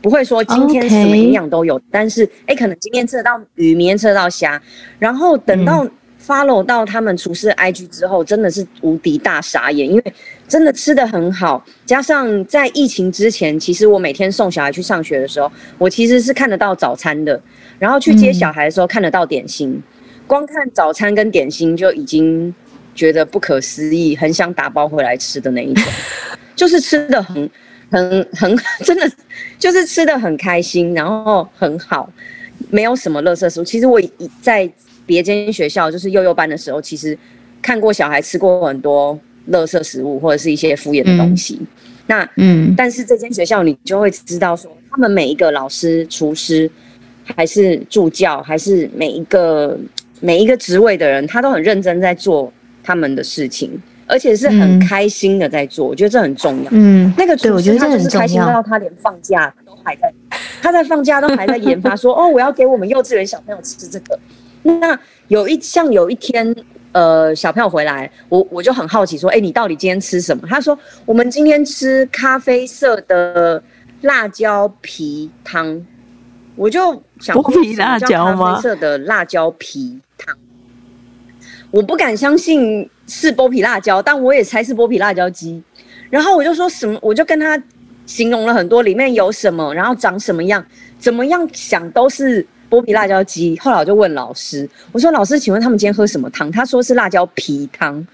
[0.02, 4.60] 不会说今天什么营养都有，但是哎，可能今天吃得到鱼，明天吃得到虾，
[4.98, 5.86] 然后等到。
[6.20, 10.04] Follow 到他们厨师 IG 之后，真的是无敌大傻眼，因为
[10.46, 17.40] 真的吃的很好，加上在疫情之前，其实我每天送小孩去上学的时候，我其实是看得到早餐的，
[17.78, 19.82] 然后去接小孩的时候看得到点心，嗯、
[20.26, 22.54] 光看早餐跟点心就已经
[22.94, 25.84] 觉得不可思议，很想打包回来吃的那一种，
[26.56, 27.50] 就是吃的很
[27.90, 29.10] 很很 真的
[29.58, 32.10] 就是吃的很开心，然后很好，
[32.70, 33.64] 没有什么垃圾食物。
[33.64, 34.00] 其实我
[34.42, 34.70] 在。
[35.08, 37.18] 别间学校就是幼幼班的时候，其实
[37.62, 39.18] 看过小孩吃过很多
[39.50, 41.58] 垃圾食物或者是一些敷衍的东西。
[41.60, 41.66] 嗯、
[42.06, 46.70] 那嗯，但是这间学校你就会知道说，他们每一个老师、厨师，
[47.34, 49.78] 还是助教，还是每一个
[50.20, 52.52] 每一个职位的人，他都很认真在做
[52.84, 53.70] 他们的事情，
[54.06, 56.68] 而且是很开心的在做，嗯、我觉得这很重要。
[56.72, 60.12] 嗯，那个厨师他就是开心到他连放假都还在，
[60.60, 64.18] 他在放假都还在研发说，说 哦，我要给我们幼稚园小朋友吃这个。
[64.62, 64.98] 那
[65.28, 66.54] 有一像有一天，
[66.92, 70.46] 呃，小朋友回来，我我就很好奇说，哎，你到底今天吃什么？
[70.48, 73.62] 他说我们今天吃咖啡色的
[74.02, 75.86] 辣椒皮汤。
[76.56, 78.54] 我就想剥皮辣椒吗？
[78.54, 80.36] 咖啡色的辣椒皮汤，
[81.70, 85.62] 我不敢相信是剥皮辣椒，但我也猜是剥皮辣椒鸡。
[86.10, 87.62] 然后我就说什么，我就跟他
[88.06, 90.66] 形容了很多里面有什么，然后长什么样，
[90.98, 93.58] 怎么样想都是剥皮辣椒鸡。
[93.58, 96.50] 后来我就问老师，我说老师，请问他们今天喝什么汤？
[96.50, 98.06] 他说是辣椒皮汤。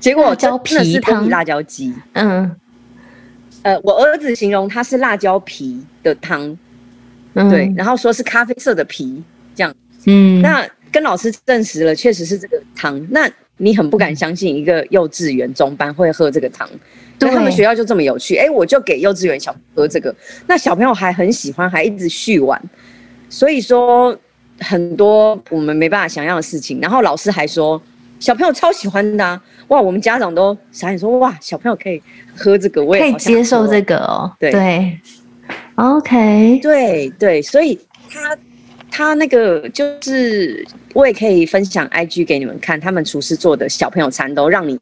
[0.00, 1.94] 结果真的是剥皮辣椒鸡。
[2.12, 2.54] 嗯，
[3.62, 6.58] 呃，我儿子形容它是辣椒皮的汤。
[7.36, 9.20] 嗯、对，然后说是咖啡色的皮
[9.56, 9.74] 这样，
[10.06, 13.04] 嗯，那跟老师证实了，确实是这个汤。
[13.10, 16.68] 那你很不敢相信一个幼稚园中班会喝这个汤，
[17.18, 18.36] 对，他们学校就这么有趣。
[18.36, 20.14] 哎，我就给幼稚园小朋友喝这个，
[20.46, 22.60] 那小朋友还很喜欢，还一直续碗。
[23.28, 24.16] 所以说
[24.60, 26.80] 很多我们没办法想象的事情。
[26.80, 27.80] 然后老师还说
[28.20, 32.02] 小朋友超喜欢的，啊，哇，我们家长都傻眼说哇，小朋友可以
[32.36, 34.50] 喝这个，我也可以接受这个哦，对。
[34.50, 35.00] 对。
[35.74, 38.38] OK，对对，所以他
[38.90, 40.64] 他那个就是
[40.94, 44.78] 我也可以分享 IG 给你们看，他们厨师做的小朋友餐都让你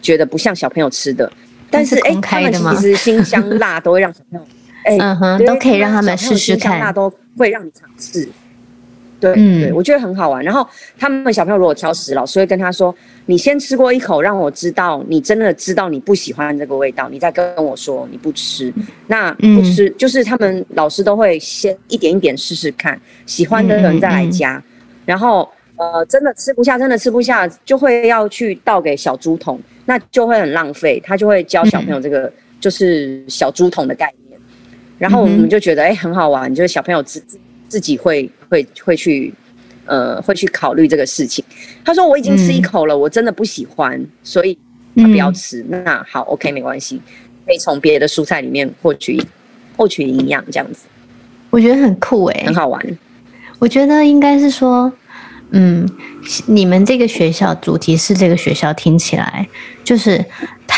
[0.00, 1.30] 觉得不像小朋友吃的，
[1.68, 4.46] 但是哎，他们其实辛香辣都会让小朋友
[4.84, 8.28] 哎， 嗯哼，都可以让他们试试看，辣都会让你尝试。
[9.18, 10.44] 对，嗯，对，我觉得很好玩。
[10.44, 10.68] 然后
[10.98, 18.70] 他们小朋友如果挑食，老师会跟他说：“你先吃过一口，让我知道你真的知道你不喜欢这个味道，你再跟我说你不吃。
[19.06, 24.62] 那不吃，嗯，就是他们老师都会先一点一点试试看，喜欢的人再来加。
[25.06, 31.00] 然后呃，真的吃不下，真的吃不下，就会要去倒给小猪桶，那就会很浪费。
[31.02, 32.30] 他就会教小朋友这个
[32.60, 34.25] 就是小猪桶的概念。
[34.98, 37.38] 然后我们就觉得哎，很好玩，就是小朋友自自
[37.68, 38.30] 自己会。
[38.48, 39.34] 会会去，
[39.86, 41.44] 呃，会去考虑这个事情。
[41.84, 44.56] 他说：“我已经吃一口了，嗯、我真的不喜欢，所以
[44.94, 45.62] 他不要吃。
[45.68, 47.02] 嗯”那好，OK，没关系，
[47.44, 49.20] 可以从别的蔬菜里面获取
[49.76, 50.86] 获取营养，这样子。
[51.50, 52.80] 我觉得很酷诶，很好玩。
[53.58, 54.92] 我觉得应该是说，
[55.50, 55.88] 嗯，
[56.46, 59.48] 你们这个学校主题是这个学校，听起来
[59.84, 60.24] 就是。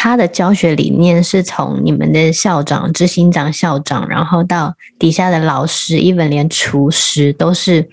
[0.01, 7.89] 他的教学理念是从你们的校长、执行长、校长，然后到底下的老师，even 连厨师都是，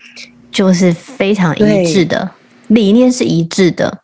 [0.51, 2.29] 就是非常一致的
[2.67, 4.01] 理念是一致的。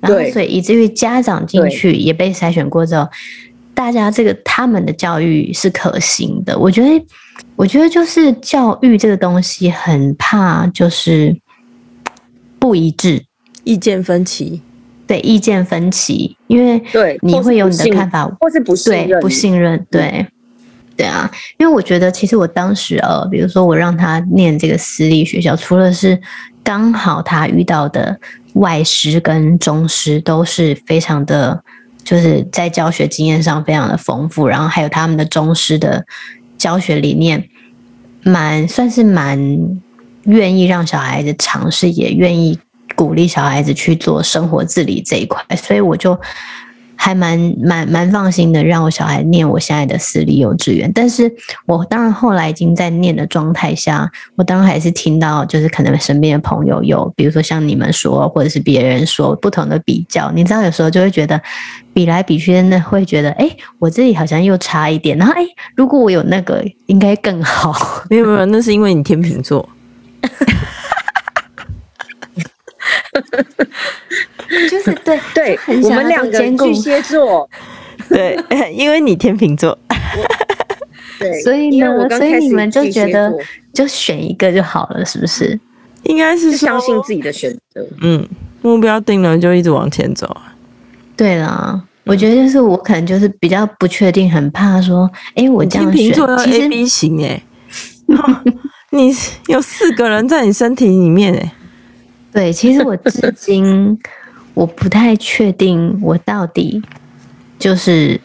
[0.00, 3.06] 然后，所以以至于家长进去也被筛选过之后，
[3.74, 6.58] 大家这个他们的教育是可行的。
[6.58, 7.06] 我觉得，
[7.56, 11.36] 我觉得就是教育这个东西很怕就是
[12.64, 13.22] 不一致，
[13.64, 14.62] 意见分歧。
[15.06, 20.26] 对，意见分歧，因为对你会有你的看法，或是不信任，不信任，对，
[20.96, 26.18] 对啊，因为我觉得其实我当时呃，比如说我让他念这个私立学校，除了是
[26.62, 28.18] 刚好他遇到的
[28.54, 31.62] 外师跟中师都是非常的，
[32.02, 36.02] 就是在教学经验上非常的丰富，然后还有他们的中师的
[36.56, 37.46] 教学理念，
[38.22, 39.38] 蛮算是蛮
[40.24, 42.58] 愿意让小孩子尝试，也愿意。
[42.96, 46.16] 鼓励小孩子去做生活自理这一块，所以我就
[46.94, 50.88] 还蛮蛮蛮放心的，让我小孩念我现在的私立幼稚园。
[50.94, 51.28] 但是
[51.66, 61.40] 我当然后来已经在念的状态下，我当然还是听到，就是可能身边的朋友有，比如说像你们说，或者是别人说不同的比较，你知道有时候就会觉得
[61.92, 63.50] 比来比去，那会觉得，哎，
[63.80, 65.44] 我这里好像又差一点，然后哎，
[65.74, 67.74] 如果我有那个，应该更好。
[68.08, 69.68] 没有没有，那是因为你天秤座。
[74.70, 77.48] 就是对对，我们两个巨蟹座，
[78.08, 78.38] 对，
[78.72, 79.76] 因为你天秤座，
[81.18, 83.32] 对，所以呢，所以你们就觉得
[83.72, 85.58] 就选一个就好了，是不是？
[86.04, 88.26] 应该是相信自己的选择，嗯，
[88.62, 90.36] 目标定了就一直往前走。
[91.16, 96.12] 对啦，我觉得就是我可能就是比较不确定，很怕说，哎，我这样选
[96.52, 97.42] ，A B 型哎，
[98.94, 99.12] 你
[99.48, 101.52] 有四个人在你身体里面哎。
[102.32, 103.98] 对，其实我至今
[104.54, 106.80] 我不太确定，我到底
[107.58, 108.20] 就是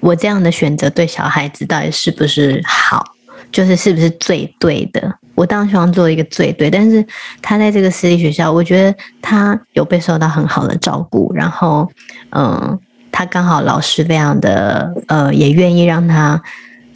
[0.00, 3.04] 我这样的选择对小孩子到底是不是好，
[3.52, 5.18] 就是是不是最对的。
[5.34, 7.04] 我当然希望做一个最对，但是
[7.42, 11.90] 他在这个私立学校，我觉得他有被受到很好的照顾，然后
[12.30, 12.78] 嗯，
[13.12, 16.42] 他刚好老师非常的呃，也愿意让他。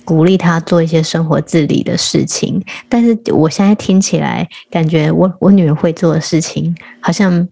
[0.09, 7.47] 鼓励他做一些生活自理的事情，但是我现在听起来，感觉我我女儿会做的事情，好像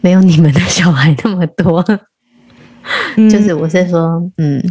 [0.00, 1.84] 没有你们的小孩那么多。
[3.16, 4.62] 嗯、就是我是说，嗯，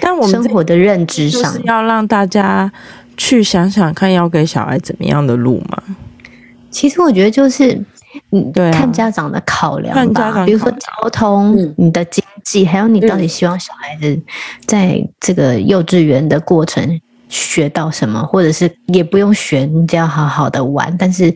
[0.00, 2.68] 但我们生活的认知上是要让大家
[3.16, 5.80] 去想想看，要给小孩怎么样的路嘛。
[6.72, 7.80] 其实我觉得就是，
[8.32, 10.02] 嗯，对、啊，看家长的考量吧。
[10.02, 14.20] 看家长，比如说交通、嗯、你的经济，还有你到底希望小孩子
[14.66, 21.34] 在这个幼稚园的过程学到什么，或者是也不用学，你只要好好的玩，但是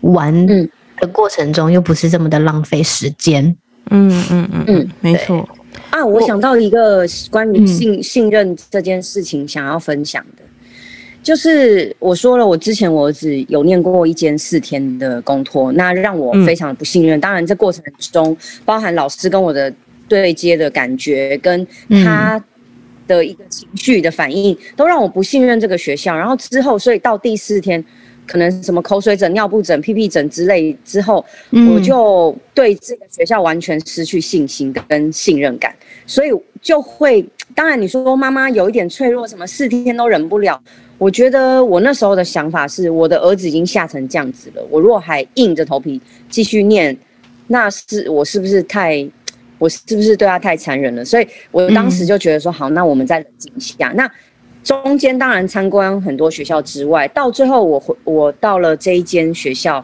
[0.00, 3.44] 玩的过程中又不是这么的浪费时间。
[3.90, 5.48] 嗯嗯嗯嗯，没错。
[5.90, 10.42] 啊，我想到一个关于信信任这件事情想要分享的，
[11.22, 17.20] 就是我说了，我之前我儿子有念过一间四天的公托，那让我非常的不信任。
[17.20, 19.72] 当然，这过程中包含老师跟我的
[20.08, 21.66] 对接的感觉，跟
[22.04, 22.42] 他
[23.06, 26.16] 的一个情绪的反应，都让我不信任这个学校。
[26.16, 27.84] 然后之后，所以到第四天。
[28.26, 31.22] 可能什么口水疹、尿布疹、屁屁疹之类之后，
[31.70, 35.76] 我就对这个学校完全失去信心跟信任感，
[36.06, 36.30] 所以
[36.62, 37.22] 就会，
[37.54, 40.58] 当然你说妈妈有一点脆弱，什么四天都忍不了。
[40.96, 46.00] 我觉得我那时候的想法是，我的儿子已经吓成这样子了，我如果还硬着头皮
[46.30, 46.96] 继续念，
[47.48, 49.06] 那是我是不是太，
[49.64, 51.02] 我是不是对他太残忍了？
[51.02, 53.90] 所以我当时就觉得说，好，那我们再冷静一下。
[53.96, 54.06] 那
[54.62, 59.82] 中间当然参观很多学校之外，到最后我回我到了这一间学校，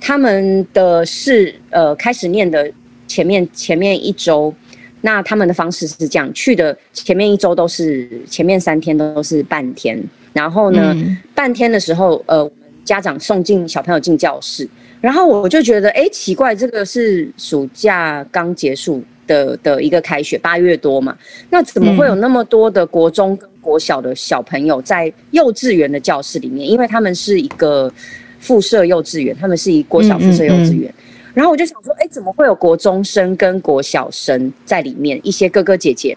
[0.00, 2.72] 他们的是呃开始念的
[3.06, 4.54] 前面前面一周，
[5.02, 10.02] 那他们的方式是这样，去的前面一周都是前面三天都是半天，
[10.32, 14.66] 然后呢、嗯、半天的时候呃我们家长送进小朋友进教室，
[15.00, 21.16] 然后我就觉得哎奇怪，这个是暑假刚结束的的一个开学八月多嘛，
[21.48, 27.92] 那怎么会有那么多的国中跟国小的小朋友在幼稚园的教室里面，因为他们是一个
[28.40, 30.90] 附设幼稚园，他们是一国小附设幼稚园。
[30.90, 30.90] 嗯。
[30.90, 35.20] 嗯嗯，然后我就想说，哎、欸，怎么会有国中生跟国小生在里面？
[35.22, 36.16] 一些哥哥姐姐，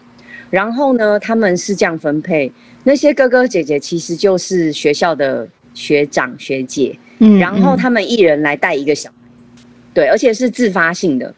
[0.50, 2.50] 然后呢，他们是这样分配，
[2.82, 9.16] 那些哥哥姐姐其实就是学校的学长学姐，嗯嗯，然后他们一人来带一个小孩，
[9.94, 11.32] 对，而且是自发性的。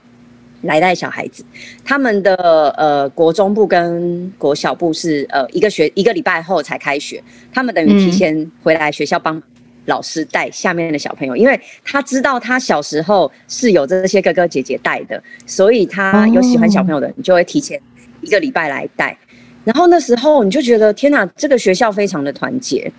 [0.64, 1.44] 来带小孩子，
[1.84, 2.34] 他们的
[2.76, 9.42] 呃国中部跟国小部是呃一个学一个礼拜后才开学，他们等于提前回来学校帮
[9.86, 17.80] 老师带下面的小朋友，因为他知道他小时候是有这些哥哥姐姐带的，所以他有喜欢小朋友的你就会提前
[18.20, 19.16] 一个礼拜来带，
[19.64, 22.90] 然后那时候你就觉得天哪，这个学校非常的团结。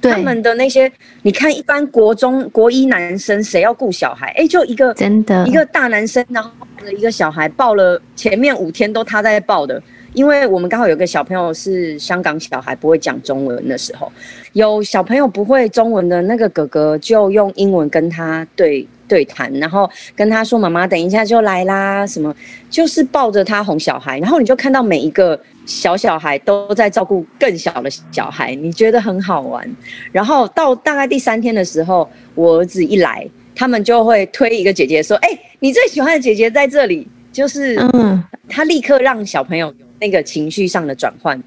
[0.00, 0.90] 他们的那些，
[1.22, 4.28] 你看，一般国中国一男生谁要顾小孩？
[4.28, 6.50] 哎、欸，就一个真的一个大男生，然后
[6.90, 9.82] 一个小孩，抱了前面五天都他在抱的。
[10.12, 14.10] 因为我们刚好有个小朋友是香港小孩，不会讲中文的时候，
[14.54, 22.34] 有小朋友不会中文的那个哥哥就用英文跟他对对谈，然后跟他说：“妈妈等一下就来啦。”什么
[22.68, 25.38] 就是抱着他哄小孩，然后你就看到每一个。
[25.70, 29.64] 小小孩都在照顾更小的小孩，你觉得很好玩。
[30.10, 41.40] 然后到大概第三天的时候，我儿子一来，他们就会推一个姐姐说：“哎、欸，你最喜欢的姐姐在这里。”就是，嗯，他立刻让小朋友有那个情绪上的转换，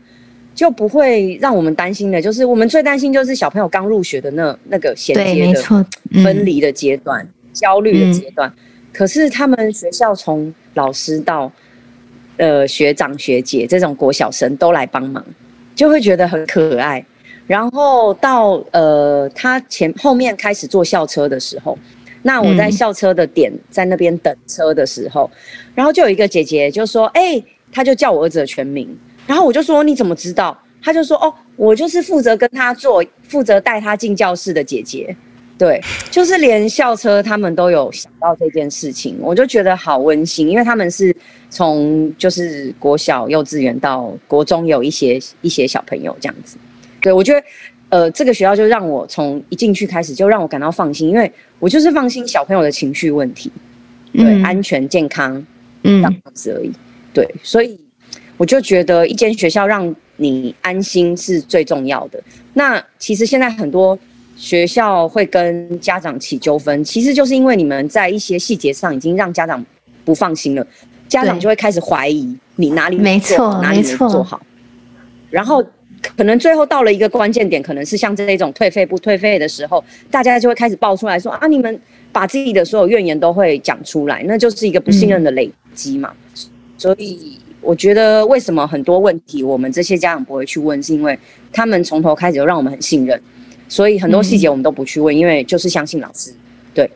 [0.56, 2.22] 就不会让我们担心的。
[2.22, 5.86] 就是我们最担心就是小朋友刚入学的那那个衔接的
[6.24, 8.50] 分离的阶段、嗯、焦虑的阶段。
[8.94, 11.52] 可是他们学校从老师到
[12.38, 15.24] 呃，学长学姐这种国小生都来帮忙，
[15.76, 17.06] 就会觉得很可爱。
[17.46, 21.78] 然后到呃，他前后面开始坐校车的时候，
[22.22, 25.38] 那我在校车的点在那边等车的时候，嗯、
[25.76, 35.16] 然后就有一个姐姐就说：“哎、欸，他就叫我儿子的全名。”然后我就说：“你怎么知道？”他就说：“哦，我就是负责跟他坐，负责带他进教室的姐姐。”
[35.56, 35.80] 对，
[36.10, 41.16] 就是连校车他们都有想到这件事情，我就觉得好温馨，因为他们是
[41.50, 46.58] 从就是国小、幼稚园到国中有一些一些小朋友这样子。
[47.00, 47.44] 对，我觉得
[47.90, 53.52] 呃这个学校就让我从一进去开始就让我感到放心，因为我就是放心小朋友的情绪问题，
[54.12, 55.36] 对，嗯、安全健康，
[55.84, 56.72] 嗯，这样子而已。
[57.14, 57.80] 对，所以
[58.38, 62.22] 我就觉得一间学校让你安心是最重要的。
[62.56, 63.98] 那其实现在很多。
[64.36, 69.64] 学校会跟家长起纠纷，其实就是因为你们在一些细节上已经让家长
[70.04, 70.68] 不放心了，
[71.08, 74.42] 家长就会开始怀疑你哪里没做，哪里没做好，
[75.30, 75.64] 然后
[76.18, 81.80] 可能最后到了一个关键点，可能是像这种退费不退费的时候，大家就会开始爆出来说啊，你们
[82.12, 86.14] 把自己的所有怨言都会讲出来，那就是一个不信任的累积嘛。
[86.34, 91.18] 嗯、所以我觉得为什么很多问题我们这些家长不会去问，是因为
[91.52, 93.22] 他们从头开始就让我们很信任。
[93.74, 96.32] 所以很多细节我们都不去问，嗯、因为就是相信老师。
[96.76, 96.88] 对，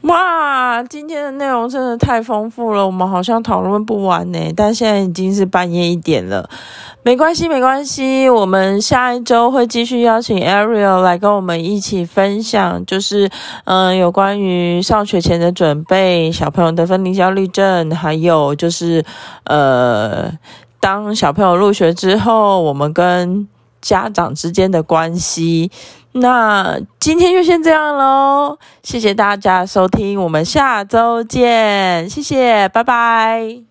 [0.00, 4.38] 哇，今天的内容真的太丰富了，我们好像讨论不完呢。
[4.56, 6.48] 但现在已经是半夜一点了，
[7.02, 13.26] 没关系，没关系，我们下一周会继续邀请 Ariel 来跟我们一起分享，就是
[13.64, 19.04] 嗯、呃，有关于上学前的准备，小朋友的分离焦虑症，还有就是
[19.44, 20.32] 呃，
[20.80, 23.46] 当小朋友入学之后，我们跟
[23.82, 25.70] 家长之间的关系。
[26.18, 33.62] 那今天就先这样喽，谢谢大家收听，我们下周见，谢谢，拜拜。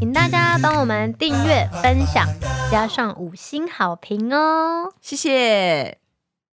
[0.00, 2.26] 请大家帮我们订阅、分享，
[2.70, 6.03] 加上五星好评哦，谢谢。